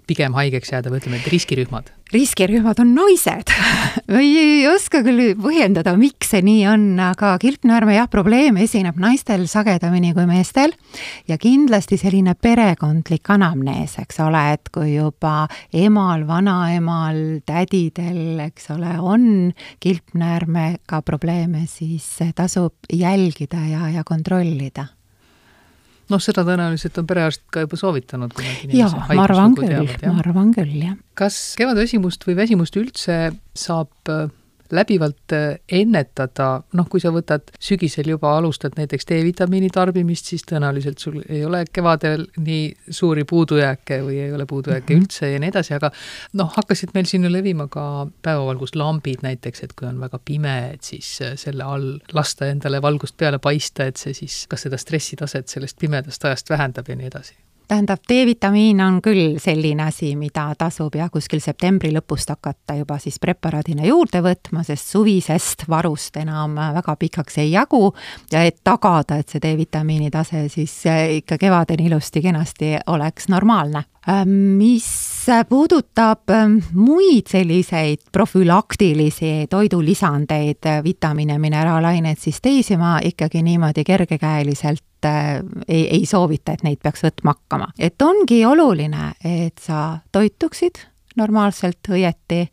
pigem 0.09 0.35
haigeks 0.35 0.73
jääda 0.75 0.91
või 0.91 0.99
ütleme, 0.99 1.21
et 1.21 1.29
riskirühmad? 1.31 1.93
riskirühmad 2.13 2.77
on 2.83 2.91
naised 2.93 3.49
ei 4.19 4.67
oska 4.69 4.99
küll 5.05 5.31
põhjendada, 5.39 5.95
miks 5.97 6.33
see 6.33 6.43
nii 6.45 6.65
on, 6.69 6.83
aga 7.01 7.31
kilpnäärme 7.41 7.95
jah, 7.95 8.09
probleem 8.11 8.59
esineb 8.61 8.99
naistel 9.01 9.47
sagedamini 9.49 10.11
kui 10.13 10.27
meestel 10.29 10.75
ja 11.31 11.39
kindlasti 11.41 11.97
selline 12.01 12.35
perekondlik 12.35 13.31
anamnees, 13.33 13.95
eks 14.03 14.19
ole, 14.27 14.43
et 14.57 14.69
kui 14.75 14.97
juba 14.97 15.47
emal, 15.71 16.27
vanaemal, 16.29 17.21
tädidel, 17.47 18.43
eks 18.49 18.69
ole, 18.75 18.97
on 18.99 19.29
kilpnäärmega 19.83 21.01
probleeme, 21.07 21.63
siis 21.71 22.11
tasub 22.35 22.91
jälgida 22.91 23.63
ja, 23.71 23.87
ja 23.95 24.03
kontrollida 24.05 24.91
noh, 26.13 26.21
seda 26.23 26.45
tõenäoliselt 26.47 26.99
on 27.01 27.09
perearst 27.09 27.43
ka 27.53 27.65
juba 27.65 27.79
soovitanud, 27.79 28.37
inimese 28.67 29.01
ma 29.01 29.25
arvan 29.25 29.57
küll, 29.57 29.91
ma 30.05 30.15
arvan 30.21 30.53
küll, 30.55 30.77
jah. 30.85 30.95
kas 31.17 31.39
kevadväsimust 31.59 32.27
või 32.29 32.37
väsimust 32.43 32.77
üldse 32.79 33.19
saab 33.57 34.13
äh, 34.13 34.29
läbivalt 34.73 35.35
äh, 35.35 35.59
ennetada, 35.71 36.47
noh, 36.77 36.87
kui 36.89 37.01
sa 37.03 37.11
võtad 37.13 37.53
sügisel 37.61 38.09
juba 38.13 38.33
alustad 38.37 38.77
näiteks 38.79 39.07
D-vitamiini 39.09 39.69
tarbimist, 39.73 40.29
siis 40.31 40.45
tõenäoliselt 40.49 41.03
sul 41.03 41.19
ei 41.27 41.43
ole 41.45 41.63
kevadel 41.71 42.25
nii 42.37 42.89
suuri 42.89 43.25
puudujääke 43.29 44.01
või 44.05 44.19
ei 44.25 44.33
ole 44.33 44.45
puudujääke 44.49 44.93
mm 44.93 44.99
-hmm. 44.99 45.07
üldse 45.07 45.31
ja 45.31 45.39
nii 45.39 45.53
edasi, 45.53 45.73
aga 45.77 45.91
noh, 46.39 46.51
hakkasid 46.57 46.93
meil 46.93 47.09
siin 47.09 47.23
ju 47.23 47.31
levima 47.31 47.67
ka 47.67 48.07
päevavalguslambid 48.21 49.23
näiteks, 49.23 49.63
et 49.63 49.73
kui 49.73 49.87
on 49.87 49.99
väga 49.99 50.19
pime, 50.25 50.57
et 50.73 50.83
siis 50.83 51.19
äh, 51.21 51.37
selle 51.39 51.63
all 51.63 51.97
lasta 52.13 52.47
endale 52.47 52.81
valgust 52.81 53.17
peale 53.17 53.39
paista, 53.39 53.85
et 53.85 53.97
see 53.97 54.13
siis 54.13 54.45
kas 54.49 54.67
seda 54.67 54.77
stressitaset 54.77 55.47
sellest 55.47 55.79
pimedast 55.79 56.25
ajast 56.25 56.49
vähendab 56.49 56.89
ja 56.89 56.95
nii 56.95 57.07
edasi 57.07 57.35
tähendab, 57.67 58.01
D-vitamiin 58.09 58.81
on 58.81 58.99
küll 59.01 59.37
selline 59.41 59.87
asi, 59.87 60.13
mida 60.19 60.45
tasub 60.59 60.95
jah, 60.95 61.09
kuskil 61.13 61.41
septembri 61.43 61.91
lõpust 61.95 62.29
hakata 62.33 62.75
juba 62.79 62.97
siis 63.01 63.19
preparaadina 63.23 63.87
juurde 63.87 64.21
võtma, 64.25 64.63
sest 64.67 64.93
suvisest 64.93 65.65
varust 65.69 66.17
enam 66.21 66.55
väga 66.55 66.95
pikaks 66.99 67.39
ei 67.43 67.51
jagu. 67.53 67.93
Ja 68.31 68.43
et 68.43 68.61
tagada, 68.63 69.19
et 69.21 69.29
see 69.29 69.41
D-vitamiini 69.43 70.11
tase 70.13 70.47
siis 70.53 70.75
ikka 71.19 71.37
kevadeni 71.41 71.89
ilusti-kenasti 71.89 72.75
oleks 72.93 73.29
normaalne 73.33 73.85
mis 74.25 74.87
puudutab 75.49 76.29
ähm, 76.29 76.57
muid 76.73 77.29
selliseid 77.31 78.01
profülaktilisi 78.11 79.47
toidulisandeid, 79.49 80.67
vitamiine, 80.83 81.37
mineraalaineid, 81.39 82.19
siis 82.19 82.41
teisi 82.41 82.77
ma 82.77 82.97
ikkagi 83.03 83.43
niimoodi 83.43 83.83
kergekäeliselt 83.83 85.05
äh, 85.05 85.39
ei, 85.67 85.87
ei 85.99 86.05
soovita, 86.05 86.51
et 86.51 86.63
neid 86.67 86.83
peaks 86.83 87.05
võtma 87.05 87.37
hakkama. 87.37 87.71
et 87.79 88.01
ongi 88.01 88.43
oluline, 88.45 89.13
et 89.23 89.57
sa 89.63 89.97
toituksid 90.11 90.83
normaalselt, 91.15 91.79
õieti 91.89 92.47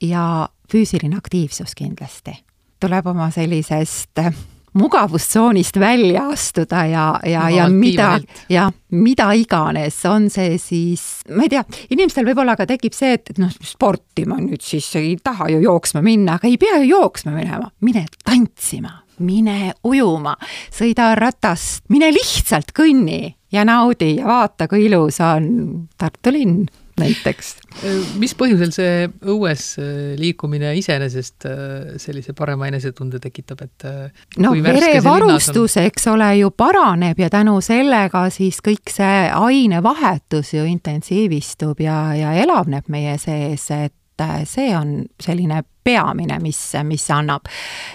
ja 0.00 0.48
füüsiline 0.72 1.16
aktiivsus 1.16 1.74
kindlasti. 1.74 2.44
tuleb 2.80 3.06
oma 3.06 3.30
sellisest 3.30 4.18
äh, 4.18 4.32
mugavustsoonist 4.76 5.78
välja 5.80 6.26
astuda 6.32 6.84
ja, 6.86 7.06
ja, 7.24 7.48
ja 7.50 7.68
mida, 7.72 8.18
ja 8.52 8.68
mida 8.90 9.30
iganes, 9.32 9.98
on 10.08 10.28
see 10.32 10.58
siis, 10.60 11.06
ma 11.32 11.46
ei 11.46 11.52
tea, 11.56 11.64
inimestel 11.90 12.28
võib-olla 12.28 12.56
ka 12.58 12.68
tekib 12.68 12.94
see, 12.96 13.16
et, 13.16 13.32
et 13.32 13.40
noh, 13.42 13.52
sporti 13.64 14.26
ma 14.28 14.38
nüüd 14.42 14.62
siis 14.64 14.88
ei 15.00 15.16
taha 15.22 15.50
ju 15.54 15.64
jooksma 15.64 16.04
minna, 16.04 16.36
aga 16.36 16.50
ei 16.50 16.60
pea 16.60 16.80
ju 16.82 16.92
jooksma 16.92 17.34
minema, 17.36 17.70
mine 17.86 18.06
tantsima 18.24 19.02
mine 19.16 19.72
ujuma, 19.88 20.34
sõida 20.74 21.14
ratast, 21.16 21.86
mine 21.88 22.10
lihtsalt 22.12 22.74
kõnni 22.76 23.30
ja 23.52 23.64
naudi 23.64 24.16
ja 24.18 24.26
vaata, 24.28 24.68
kui 24.68 24.86
ilus 24.90 25.22
on 25.24 25.46
Tartu 25.96 26.34
linn 26.34 26.66
näiteks. 27.00 27.56
mis 28.20 28.34
põhjusel 28.38 28.72
see 28.74 29.08
õues 29.28 29.64
äh, 29.80 30.14
liikumine 30.20 30.72
iseenesest 30.78 31.46
äh, 31.48 31.58
sellise 32.00 32.32
parema 32.36 32.70
enesetunde 32.70 33.20
tekitab, 33.22 33.66
et 33.66 33.86
äh, 33.88 34.24
no 34.42 34.54
verevarustus, 34.64 35.76
eks 35.82 36.08
ole, 36.12 36.30
ju 36.40 36.50
paraneb 36.56 37.20
ja 37.20 37.30
tänu 37.32 37.58
sellega 37.64 38.26
siis 38.34 38.62
kõik 38.64 38.92
see 38.92 39.28
ainevahetus 39.28 40.54
ju 40.56 40.64
intensiivistub 40.68 41.80
ja, 41.84 42.00
ja 42.16 42.34
elavneb 42.40 42.88
meie 42.92 43.18
sees, 43.20 43.70
et 43.76 43.94
see 44.48 44.70
on 44.72 45.02
selline 45.20 45.60
peamine, 45.84 46.38
mis, 46.40 46.58
mis 46.88 47.04
annab. 47.10 47.46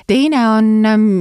teine 0.08 0.42
on, 0.50 0.68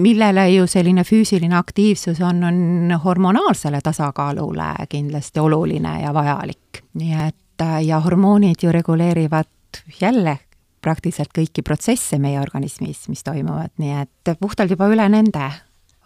millele 0.02 0.44
ju 0.52 0.66
selline 0.70 1.04
füüsiline 1.08 1.56
aktiivsus 1.56 2.20
on, 2.20 2.44
on 2.44 2.98
hormonaalsele 3.04 3.80
tasakaalule 3.82 4.74
kindlasti 4.88 5.40
oluline 5.40 6.00
ja 6.02 6.14
vajalik. 6.14 6.84
nii 6.94 7.14
et 7.26 7.36
ja 7.84 8.00
hormoonid 8.00 8.62
ju 8.62 8.72
reguleerivad 8.72 9.48
jälle 10.00 10.38
praktiliselt 10.80 11.32
kõiki 11.36 11.62
protsesse 11.62 12.18
meie 12.18 12.40
organismis, 12.40 13.04
mis 13.12 13.24
toimuvad, 13.24 13.72
nii 13.78 13.98
et 14.00 14.32
puhtalt 14.40 14.72
juba 14.72 14.88
üle 14.88 15.08
nende 15.12 15.50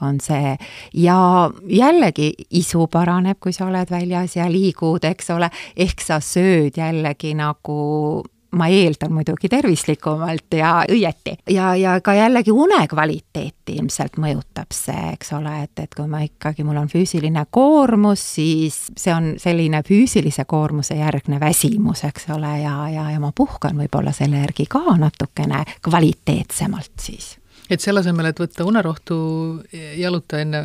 on 0.03 0.19
see. 0.21 0.57
Ja 0.99 1.51
jällegi 1.71 2.33
isu 2.59 2.89
paraneb, 2.91 3.39
kui 3.41 3.55
sa 3.55 3.69
oled 3.69 3.91
väljas 3.91 4.37
ja 4.37 4.49
liigud, 4.51 5.05
eks 5.07 5.31
ole, 5.35 5.51
ehk 5.77 6.03
sa 6.03 6.21
sööd 6.25 6.79
jällegi 6.81 7.35
nagu 7.39 7.79
ma 8.55 8.69
eeldan 8.73 9.13
muidugi 9.15 9.49
tervislikumalt 9.49 10.57
ja 10.59 10.73
õieti. 10.91 11.37
ja, 11.51 11.75
ja 11.77 11.99
ka 12.01 12.15
jällegi 12.15 12.53
unekvaliteeti 12.53 13.79
ilmselt 13.79 14.19
mõjutab 14.21 14.75
see, 14.75 15.13
eks 15.13 15.33
ole, 15.37 15.55
et, 15.65 15.85
et 15.85 15.95
kui 15.95 16.09
ma 16.11 16.23
ikkagi, 16.25 16.65
mul 16.65 16.81
on 16.83 16.91
füüsiline 16.91 17.47
koormus, 17.51 18.25
siis 18.37 18.81
see 18.97 19.15
on 19.15 19.35
selline 19.41 19.83
füüsilise 19.87 20.45
koormuse 20.49 20.99
järgne 20.99 21.41
väsimus, 21.41 22.05
eks 22.09 22.29
ole, 22.35 22.59
ja, 22.63 22.77
ja, 22.93 23.09
ja 23.15 23.23
ma 23.23 23.33
puhkan 23.35 23.79
võib-olla 23.79 24.13
selle 24.13 24.43
järgi 24.45 24.69
ka 24.71 24.99
natukene 24.99 25.65
kvaliteetsemalt 25.85 26.93
siis 27.01 27.35
et 27.71 27.81
selle 27.81 28.03
asemel, 28.03 28.29
et 28.29 28.41
võtta 28.41 28.67
unerohtu, 28.69 29.17
jaluta 29.99 30.41
enne 30.43 30.63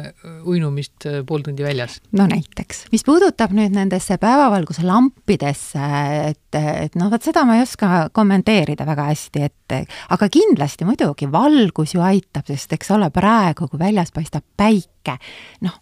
uinumist 0.47 1.07
pool 1.27 1.43
tundi 1.45 1.63
väljas? 1.63 1.99
no 2.15 2.27
näiteks. 2.29 2.85
mis 2.93 3.05
puudutab 3.07 3.53
nüüd 3.55 3.75
nendesse 3.75 4.19
päevavalguse 4.21 4.83
lampidesse, 4.88 5.89
et, 6.29 6.59
et 6.59 6.99
noh, 6.99 7.12
vot 7.12 7.23
seda 7.23 7.45
ma 7.47 7.57
ei 7.59 7.63
oska 7.63 8.09
kommenteerida 8.15 8.88
väga 8.89 9.09
hästi, 9.12 9.47
et 9.47 9.77
aga 10.15 10.29
kindlasti 10.33 10.88
muidugi 10.88 11.29
valgus 11.31 11.95
ju 11.95 12.03
aitab, 12.03 12.47
sest 12.49 12.75
eks 12.75 12.91
ole, 12.97 13.12
praegu, 13.15 13.69
kui 13.71 13.79
väljas 13.79 14.13
paistab 14.15 14.45
päike, 14.59 15.19
noh, 15.65 15.79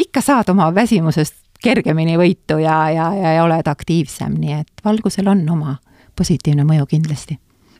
ikka 0.00 0.22
saad 0.24 0.50
oma 0.54 0.70
väsimusest 0.74 1.40
kergemini 1.60 2.16
võitu 2.16 2.60
ja, 2.62 2.82
ja, 2.94 3.10
ja, 3.16 3.36
ja 3.36 3.44
oled 3.44 3.68
aktiivsem, 3.68 4.38
nii 4.40 4.58
et 4.62 4.84
valgusel 4.84 5.28
on 5.28 5.44
oma 5.52 5.76
positiivne 6.16 6.64
mõju 6.68 6.88
kindlasti 6.94 7.36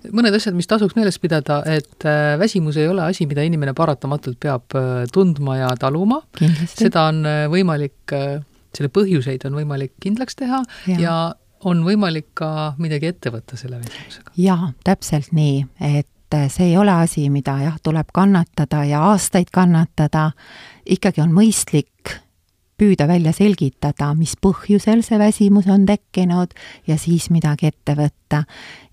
mõned 0.08 0.34
asjad, 0.36 0.56
mis 0.56 0.68
tasuks 0.70 0.96
meeles 0.98 1.18
pidada, 1.22 1.60
et 1.68 2.06
äh, 2.08 2.34
väsimus 2.40 2.78
ei 2.80 2.88
ole 2.88 3.04
asi, 3.04 3.26
mida 3.30 3.44
inimene 3.46 3.74
paratamatult 3.76 4.38
peab 4.40 4.76
äh, 4.78 5.04
tundma 5.12 5.58
ja 5.60 5.72
taluma. 5.80 6.22
seda 6.70 7.08
on 7.10 7.24
äh, 7.28 7.44
võimalik, 7.52 8.14
selle 8.76 8.92
põhjuseid 8.94 9.44
on 9.48 9.58
võimalik 9.58 9.96
kindlaks 10.02 10.38
teha 10.38 10.62
ja, 10.88 11.00
ja 11.00 11.16
on 11.68 11.82
võimalik 11.84 12.30
ka 12.38 12.72
midagi 12.80 13.10
ette 13.10 13.32
võtta 13.34 13.58
selle 13.60 13.80
väsimusega. 13.82 14.32
jaa, 14.40 14.72
täpselt 14.86 15.34
nii, 15.36 15.64
et 15.98 16.38
see 16.48 16.70
ei 16.70 16.76
ole 16.78 16.94
asi, 16.94 17.26
mida 17.32 17.58
jah, 17.64 17.76
tuleb 17.82 18.12
kannatada 18.14 18.84
ja 18.86 19.02
aastaid 19.10 19.50
kannatada, 19.52 20.30
ikkagi 20.86 21.24
on 21.24 21.34
mõistlik 21.34 22.20
püüda 22.80 23.06
välja 23.10 23.32
selgitada, 23.36 24.14
mis 24.16 24.36
põhjusel 24.40 25.04
see 25.04 25.18
väsimus 25.20 25.68
on 25.70 25.84
tekkinud 25.88 26.54
ja 26.88 26.96
siis 27.00 27.28
midagi 27.30 27.68
ette 27.70 27.96
võtta. 27.98 28.44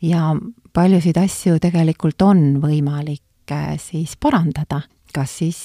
ja 0.02 0.36
paljusid 0.74 1.18
asju 1.18 1.60
tegelikult 1.64 2.22
on 2.22 2.60
võimalik 2.62 3.52
äh, 3.52 3.78
siis 3.82 4.18
parandada, 4.20 4.84
kas 5.14 5.38
siis 5.42 5.62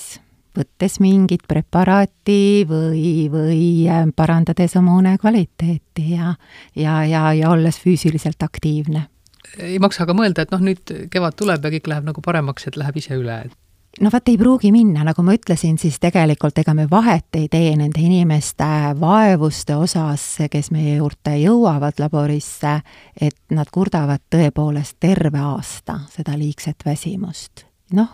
võttes 0.57 0.99
mingit 1.01 1.47
preparaati 1.49 2.65
või, 2.69 3.29
või 3.33 3.89
äh, 3.89 4.05
parandades 4.17 4.77
oma 4.81 4.99
une 5.01 5.17
kvaliteeti 5.21 6.13
ja, 6.15 6.35
ja, 6.77 7.01
ja, 7.09 7.25
ja 7.37 7.51
olles 7.51 7.81
füüsiliselt 7.83 8.43
aktiivne. 8.43 9.09
ei 9.59 9.79
maksa 9.83 10.07
ka 10.07 10.15
mõelda, 10.17 10.47
et 10.47 10.55
noh, 10.55 10.63
nüüd 10.63 10.95
kevad 11.11 11.37
tuleb 11.37 11.65
ja 11.65 11.75
kõik 11.75 11.91
läheb 11.91 12.09
nagu 12.13 12.25
paremaks, 12.25 12.69
et 12.69 12.79
läheb 12.81 13.03
ise 13.03 13.19
üle, 13.19 13.43
et 13.47 13.62
no 14.01 14.11
vot 14.13 14.29
ei 14.29 14.39
pruugi 14.39 14.73
minna, 14.73 15.05
nagu 15.05 15.23
ma 15.25 15.35
ütlesin, 15.37 15.77
siis 15.79 15.99
tegelikult 16.01 16.59
ega 16.63 16.75
me 16.75 16.87
vahet 16.91 17.37
ei 17.37 17.49
tee 17.53 17.75
nende 17.77 18.01
inimeste 18.01 18.69
vaevuste 19.01 19.77
osas, 19.77 20.25
kes 20.51 20.73
meie 20.73 20.97
juurde 20.97 21.37
jõuavad 21.43 22.01
laborisse, 22.01 22.79
et 23.21 23.39
nad 23.53 23.71
kurdavad 23.73 24.25
tõepoolest 24.33 24.99
terve 25.01 25.43
aasta 25.43 26.01
seda 26.15 26.39
liigset 26.39 26.87
väsimust. 26.87 27.67
noh, 27.93 28.09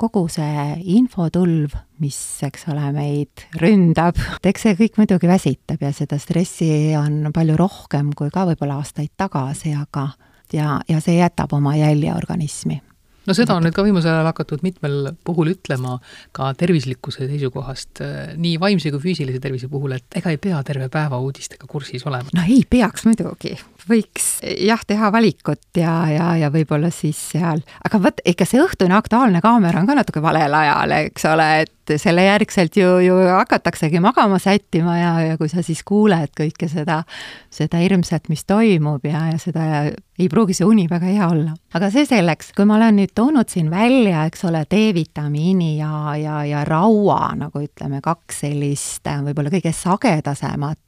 kogu 0.00 0.24
see 0.32 0.64
infotulv, 0.96 1.76
mis, 2.00 2.18
eks 2.42 2.66
ole, 2.72 2.88
meid 2.96 3.46
ründab, 3.60 4.18
eks 4.42 4.66
see 4.66 4.78
kõik 4.78 4.98
muidugi 4.98 5.28
väsitab 5.30 5.82
ja 5.84 5.92
seda 5.94 6.18
stressi 6.18 6.96
on 6.98 7.30
palju 7.34 7.58
rohkem 7.60 8.10
kui 8.16 8.32
ka 8.34 8.48
võib-olla 8.48 8.80
aastaid 8.80 9.12
tagasi, 9.20 9.76
aga 9.76 10.08
ja, 10.52 10.80
ja 10.88 11.00
see 11.04 11.20
jätab 11.20 11.52
oma 11.54 11.76
jälje 11.78 12.14
organismi 12.16 12.80
no 13.28 13.36
seda 13.36 13.56
on 13.56 13.66
nüüd 13.66 13.76
ka 13.76 13.84
viimasel 13.86 14.12
ajal 14.14 14.28
hakatud 14.30 14.64
mitmel 14.66 15.12
puhul 15.26 15.52
ütlema 15.52 15.98
ka 16.36 16.52
tervislikkuse 16.58 17.28
seisukohast, 17.30 18.02
äh, 18.04 18.32
nii 18.40 18.56
vaimse 18.62 18.92
kui 18.94 19.02
füüsilise 19.08 19.42
tervise 19.42 19.70
puhul, 19.72 19.96
et 19.98 20.20
ega 20.20 20.32
ei 20.32 20.40
pea 20.40 20.60
terve 20.66 20.88
päeva 20.92 21.20
uudistega 21.22 21.68
kursis 21.70 22.06
olema. 22.08 22.32
no 22.36 22.46
ei 22.46 22.62
peaks 22.68 23.06
muidugi, 23.08 23.56
võiks 23.90 24.30
jah, 24.66 24.84
teha 24.86 25.12
valikut 25.12 25.80
ja, 25.80 25.94
ja, 26.12 26.30
ja 26.44 26.52
võib-olla 26.54 26.92
siis 26.94 27.20
seal, 27.34 27.64
aga 27.86 28.02
vot, 28.02 28.24
ega 28.24 28.48
see 28.48 28.62
õhtune 28.62 28.96
Aktuaalne 29.00 29.42
kaamera 29.44 29.80
on 29.80 29.90
ka 29.90 29.98
natuke 29.98 30.22
valel 30.24 30.54
ajal, 30.56 30.96
eks 31.06 31.28
ole, 31.30 31.50
et 31.66 31.76
selle 31.98 32.24
järgselt 32.26 32.76
ju, 32.76 32.98
ju 33.04 33.16
hakataksegi 33.28 34.00
magama 34.00 34.38
sättima 34.38 34.96
ja, 34.98 35.12
ja 35.24 35.38
kui 35.40 35.48
sa 35.50 35.64
siis 35.66 35.82
kuuled 35.86 36.32
kõike 36.38 36.68
seda, 36.70 37.02
seda 37.50 37.80
hirmsat, 37.82 38.28
mis 38.30 38.44
toimub 38.48 39.04
ja, 39.08 39.26
ja 39.32 39.38
seda 39.40 39.66
ei 39.90 40.28
pruugi 40.30 40.54
see 40.56 40.68
uni 40.68 40.86
väga 40.90 41.08
hea 41.08 41.30
olla. 41.30 41.54
aga 41.74 41.90
see 41.90 42.06
selleks, 42.08 42.52
kui 42.56 42.68
ma 42.68 42.76
olen 42.78 43.00
nüüd 43.00 43.14
toonud 43.16 43.48
siin 43.50 43.70
välja, 43.72 44.26
eks 44.30 44.44
ole, 44.50 44.62
D-vitamiini 44.70 45.76
ja, 45.78 46.14
ja, 46.20 46.42
ja 46.46 46.64
raua, 46.68 47.32
nagu 47.38 47.64
ütleme, 47.64 48.02
kaks 48.04 48.44
sellist 48.46 49.08
võib-olla 49.24 49.50
kõige 49.52 49.72
sagedasemat 49.74 50.78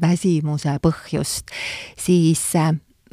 väsimuse 0.00 0.72
põhjust, 0.82 1.52
siis 2.00 2.40
äh, 2.58 2.72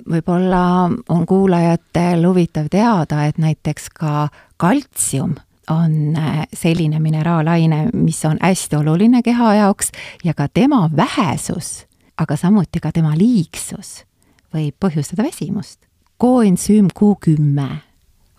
võib-olla 0.09 0.89
on 1.09 1.25
kuulajatel 1.29 2.25
huvitav 2.25 2.69
teada, 2.71 3.25
et 3.27 3.37
näiteks 3.41 3.89
ka 3.93 4.27
kaltsium 4.61 5.35
on 5.69 6.17
äh, 6.17 6.47
selline 6.53 6.99
mineraalaine, 6.99 7.89
mis 7.93 8.25
on 8.25 8.37
hästi 8.41 8.75
oluline 8.75 9.21
keha 9.21 9.53
jaoks 9.53 9.91
ja 10.23 10.33
ka 10.33 10.47
tema 10.47 10.89
vähesus, 10.95 11.85
aga 12.17 12.35
samuti 12.35 12.79
ka 12.79 12.91
tema 12.91 13.13
liigsus 13.17 14.03
võib 14.53 14.75
põhjustada 14.79 15.23
väsimust. 15.23 15.79
koensüüm 16.17 16.87
Q10, 16.99 17.75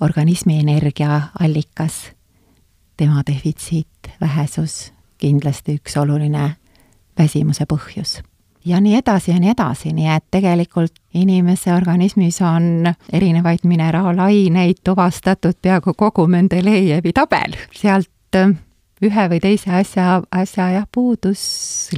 organismi 0.01 0.59
energiaallikas, 0.61 2.13
tema 2.97 3.23
defitsiit, 3.27 4.11
vähesus, 4.21 4.93
kindlasti 5.19 5.75
üks 5.81 5.97
oluline 5.97 6.57
väsimuse 7.19 7.65
põhjus. 7.67 8.21
Ja 8.64 8.81
nii 8.81 8.96
edasi 8.96 9.31
ja 9.31 9.38
nii 9.40 9.51
edasi, 9.51 9.92
nii 9.92 10.09
et 10.16 10.25
tegelikult 10.31 10.94
inimese 11.14 11.75
organismis 11.75 12.40
on 12.42 12.92
erinevaid 13.12 13.64
mineraalaineid 13.64 14.83
tuvastatud 14.85 15.59
peaaegu 15.62 15.94
kogu 15.96 16.27
Mendelejevi 16.27 17.12
tabel, 17.12 17.57
sealt 17.75 18.37
äh, 18.37 18.55
ühe 19.03 19.25
või 19.29 19.40
teise 19.42 19.72
asja, 19.75 20.22
asja 20.31 20.68
jah, 20.77 20.87
puudus, 20.94 21.42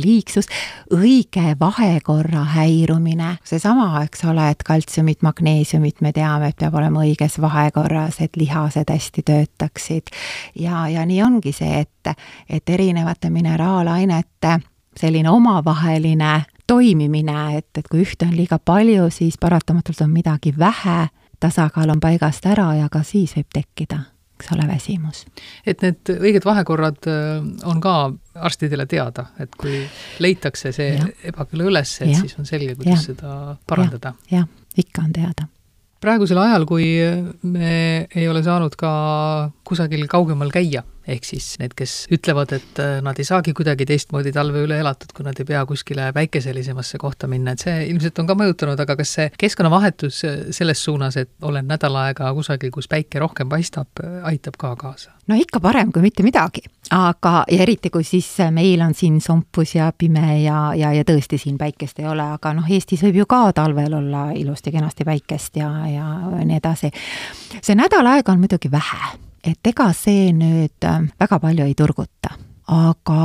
liigsus, 0.00 0.48
õige 0.94 1.55
vahekorra 1.61 2.44
häirumine, 2.55 3.37
seesama, 3.44 4.05
eks 4.07 4.24
ole, 4.31 4.48
et 4.55 4.64
kaltsiumit, 4.64 5.20
magneesiumit 5.22 6.00
me 6.05 6.14
teame, 6.16 6.48
et 6.48 6.61
peab 6.61 6.79
olema 6.81 7.05
õiges 7.05 7.37
vahekorras, 7.44 8.20
et 8.24 8.37
lihased 8.40 8.90
hästi 8.90 9.22
töötaksid. 9.22 10.14
ja, 10.59 10.88
ja 10.88 11.05
nii 11.07 11.22
ongi 11.22 11.53
see, 11.53 11.85
et, 11.85 12.16
et 12.48 12.68
erinevate 12.68 13.31
mineraalainete 13.31 14.59
selline 14.96 15.31
omavaheline 15.31 16.44
toimimine, 16.66 17.59
et, 17.59 17.68
et 17.79 17.88
kui 17.90 18.03
ühte 18.05 18.27
on 18.27 18.35
liiga 18.37 18.59
palju, 18.59 19.11
siis 19.12 19.38
paratamatult 19.40 20.00
on 20.05 20.11
midagi 20.12 20.55
vähe, 20.59 21.09
tasakaal 21.40 21.92
on 21.92 22.00
paigast 22.00 22.46
ära 22.48 22.70
ja 22.79 22.88
ka 22.92 23.03
siis 23.07 23.35
võib 23.37 23.50
tekkida, 23.55 24.00
eks 24.38 24.53
ole, 24.57 24.66
väsimus. 24.68 25.24
et 25.66 25.83
need 25.85 26.14
õiged 26.14 26.46
vahekorrad 26.46 27.11
äh, 27.11 27.42
on 27.68 27.83
ka 27.85 27.96
arstidele 28.35 28.87
teada, 28.90 29.29
et 29.38 29.53
kui 29.61 29.83
leitakse 30.24 30.72
see 30.72 30.96
ebakõla 31.24 31.68
üles, 31.72 31.98
et 32.00 32.14
ja. 32.14 32.22
siis 32.22 32.38
on 32.40 32.48
selge, 32.48 32.79
kuidas 32.81 33.03
ja. 33.03 33.03
seda 33.12 33.35
parandada 33.68 34.14
ja,. 34.31 34.44
jah, 34.44 34.48
ikka 34.81 35.05
on 35.05 35.12
teada 35.12 35.50
praegusel 36.05 36.38
ajal, 36.42 36.66
kui 36.68 36.88
me 37.48 37.77
ei 38.12 38.27
ole 38.29 38.42
saanud 38.44 38.74
ka 38.77 38.90
kusagil 39.64 40.05
kaugemal 40.11 40.50
käia, 40.53 40.85
ehk 41.09 41.27
siis 41.27 41.55
need, 41.61 41.75
kes 41.77 41.97
ütlevad, 42.14 42.55
et 42.57 42.83
äh, 42.83 42.99
nad 43.05 43.19
ei 43.21 43.27
saagi 43.29 43.55
kuidagi 43.57 43.87
teistmoodi 43.88 44.33
talve 44.35 44.64
üle 44.64 44.79
elatud, 44.81 45.12
kui 45.17 45.27
nad 45.27 45.38
ei 45.40 45.49
pea 45.49 45.64
kuskile 45.69 46.11
päikeselisemasse 46.17 47.01
kohta 47.03 47.29
minna, 47.31 47.55
et 47.55 47.64
see 47.64 47.88
ilmselt 47.90 48.19
on 48.23 48.31
ka 48.31 48.38
mõjutanud, 48.38 48.81
aga 48.81 48.97
kas 49.01 49.17
see 49.19 49.31
keskkonnavahetus 49.40 50.23
selles 50.55 50.85
suunas, 50.85 51.19
et 51.21 51.33
olen 51.43 51.69
nädal 51.69 51.97
aega 52.05 52.33
kusagil, 52.37 52.73
kus 52.75 52.88
päike 52.90 53.23
rohkem 53.23 53.51
paistab, 53.53 54.05
aitab 54.25 54.61
ka 54.61 54.75
kaasa? 54.81 55.14
no 55.27 55.37
ikka 55.40 55.61
parem 55.61 55.93
kui 55.93 56.03
mitte 56.05 56.25
midagi, 56.25 56.64
aga, 56.93 57.35
ja 57.51 57.62
eriti, 57.64 57.90
kui 57.93 58.05
siis 58.05 58.29
meil 58.53 58.83
on 58.85 58.95
siin 58.95 59.21
sompus 59.25 59.75
ja 59.77 59.90
pime 59.99 60.40
ja, 60.43 60.59
ja, 60.77 60.93
ja 60.93 61.05
tõesti 61.09 61.38
siin 61.40 61.59
päikest 61.61 62.01
ei 62.03 62.09
ole, 62.11 62.27
aga 62.37 62.55
noh, 62.57 62.69
Eestis 62.71 63.05
võib 63.07 63.23
ju 63.23 63.29
ka 63.31 63.47
talvel 63.57 64.01
olla 64.01 64.27
ilusti-kenasti 64.37 65.07
päikest 65.09 65.61
ja, 65.61 65.71
ja 65.88 66.09
nii 66.45 66.59
edasi. 66.61 66.93
see 67.61 67.79
nädal 67.79 68.07
aega 68.14 68.33
on 68.33 68.45
muidugi 68.45 68.71
vähe 68.73 69.14
et 69.44 69.66
ega 69.66 69.90
see 69.92 70.33
nüüd 70.33 70.88
äh, 70.88 71.04
väga 71.20 71.38
palju 71.42 71.68
ei 71.68 71.76
turguta, 71.78 72.35
aga 72.72 73.22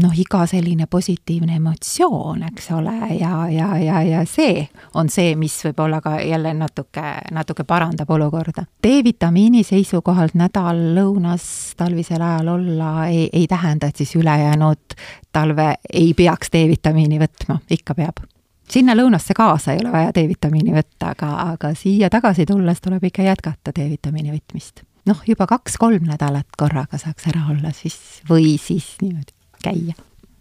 noh, 0.00 0.12
iga 0.16 0.44
selline 0.46 0.86
positiivne 0.86 1.56
emotsioon, 1.58 2.42
eks 2.50 2.70
ole, 2.76 2.94
ja, 3.18 3.48
ja, 3.50 3.68
ja, 3.78 4.02
ja 4.06 4.22
see 4.28 4.62
on 4.94 5.10
see, 5.12 5.34
mis 5.38 5.56
võib-olla 5.66 6.00
ka 6.04 6.16
jälle 6.22 6.52
natuke, 6.56 7.04
natuke 7.34 7.64
parandab 7.68 8.10
olukorda. 8.10 8.64
D-vitamiini 8.82 9.62
seisukohalt 9.66 10.36
nädal 10.38 10.80
lõunas 10.96 11.44
talvisel 11.76 12.22
ajal 12.22 12.54
olla 12.54 13.06
ei, 13.08 13.28
ei 13.32 13.46
tähenda, 13.50 13.90
et 13.90 14.00
siis 14.00 14.14
ülejäänud 14.16 14.98
talve 15.32 15.72
ei 15.92 16.12
peaks 16.14 16.52
D-vitamiini 16.54 17.20
võtma, 17.20 17.60
ikka 17.70 17.96
peab. 17.98 18.22
Sinna 18.70 18.94
lõunasse 18.94 19.34
kaasa 19.34 19.74
ei 19.74 19.80
ole 19.82 19.90
vaja 19.92 20.12
D-vitamiini 20.14 20.76
võtta, 20.76 21.10
aga, 21.16 21.32
aga 21.56 21.74
siia 21.74 22.10
tagasi 22.10 22.46
tulles 22.46 22.80
tuleb 22.80 23.10
ikka 23.10 23.26
jätkata 23.26 23.74
D-vitamiini 23.74 24.30
võtmist 24.36 24.84
noh, 25.08 25.24
juba 25.28 25.46
kaks-kolm 25.50 26.06
nädalat 26.10 26.48
korraga 26.58 27.00
saaks 27.00 27.28
ära 27.32 27.48
olla 27.52 27.74
siis 27.76 27.98
või 28.28 28.56
siis 28.60 28.96
niimoodi 29.02 29.36
käia 29.64 29.96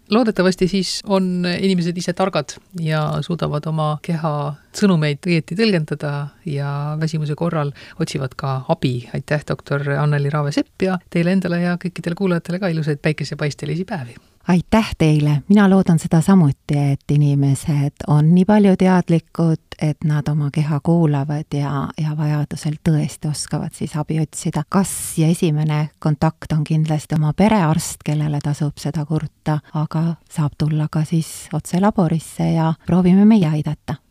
loodetavasti 0.09 0.67
siis 0.67 0.99
on 1.07 1.45
inimesed 1.59 1.97
ise 1.97 2.13
targad 2.13 2.55
ja 2.81 3.01
suudavad 3.25 3.65
oma 3.69 3.89
keha 4.05 4.33
sõnumeid 4.75 5.25
õieti 5.27 5.57
tõlgendada 5.59 6.13
ja 6.49 6.71
väsimuse 6.99 7.35
korral 7.37 7.71
otsivad 7.99 8.33
ka 8.39 8.55
abi. 8.67 9.09
aitäh, 9.13 9.45
doktor 9.47 9.85
Anneli 9.99 10.33
Raave-Sepp 10.33 10.87
ja 10.87 10.97
teile 11.09 11.37
endale 11.37 11.61
ja 11.61 11.77
kõikidele 11.81 12.17
kuulajatele 12.17 12.59
ka 12.59 12.73
ilusaid 12.73 13.01
päikesepaistelisi 13.05 13.85
päevi! 13.85 14.17
Aitäh 14.49 14.95
teile, 14.97 15.41
mina 15.47 15.69
loodan 15.69 15.99
seda 15.99 16.21
samuti, 16.21 16.77
et 16.91 17.11
inimesed 17.11 18.05
on 18.07 18.31
nii 18.35 18.45
palju 18.45 18.73
teadlikud, 18.81 19.61
et 19.81 20.03
nad 20.03 20.27
oma 20.27 20.49
keha 20.53 20.79
kuulavad 20.83 21.53
ja, 21.53 21.85
ja 22.01 22.15
vajadusel 22.17 22.79
tõesti 22.89 23.29
oskavad 23.29 23.77
siis 23.77 23.93
abi 23.95 24.19
otsida. 24.19 24.63
kas 24.69 24.91
ja 25.17 25.27
esimene 25.27 25.89
kontakt 25.99 26.51
on 26.57 26.63
kindlasti 26.63 27.15
oma 27.15 27.33
perearst, 27.33 28.01
kellele 28.05 28.41
tasub 28.43 28.77
seda 28.81 29.05
kurta, 29.05 29.59
aga 29.73 30.03
saab 30.31 30.57
tulla 30.57 30.89
ka 30.91 31.05
siis 31.05 31.47
otse 31.53 31.81
laborisse 31.81 32.51
ja 32.51 32.73
proovime 32.85 33.25
meie 33.25 33.47
aidata 33.47 34.01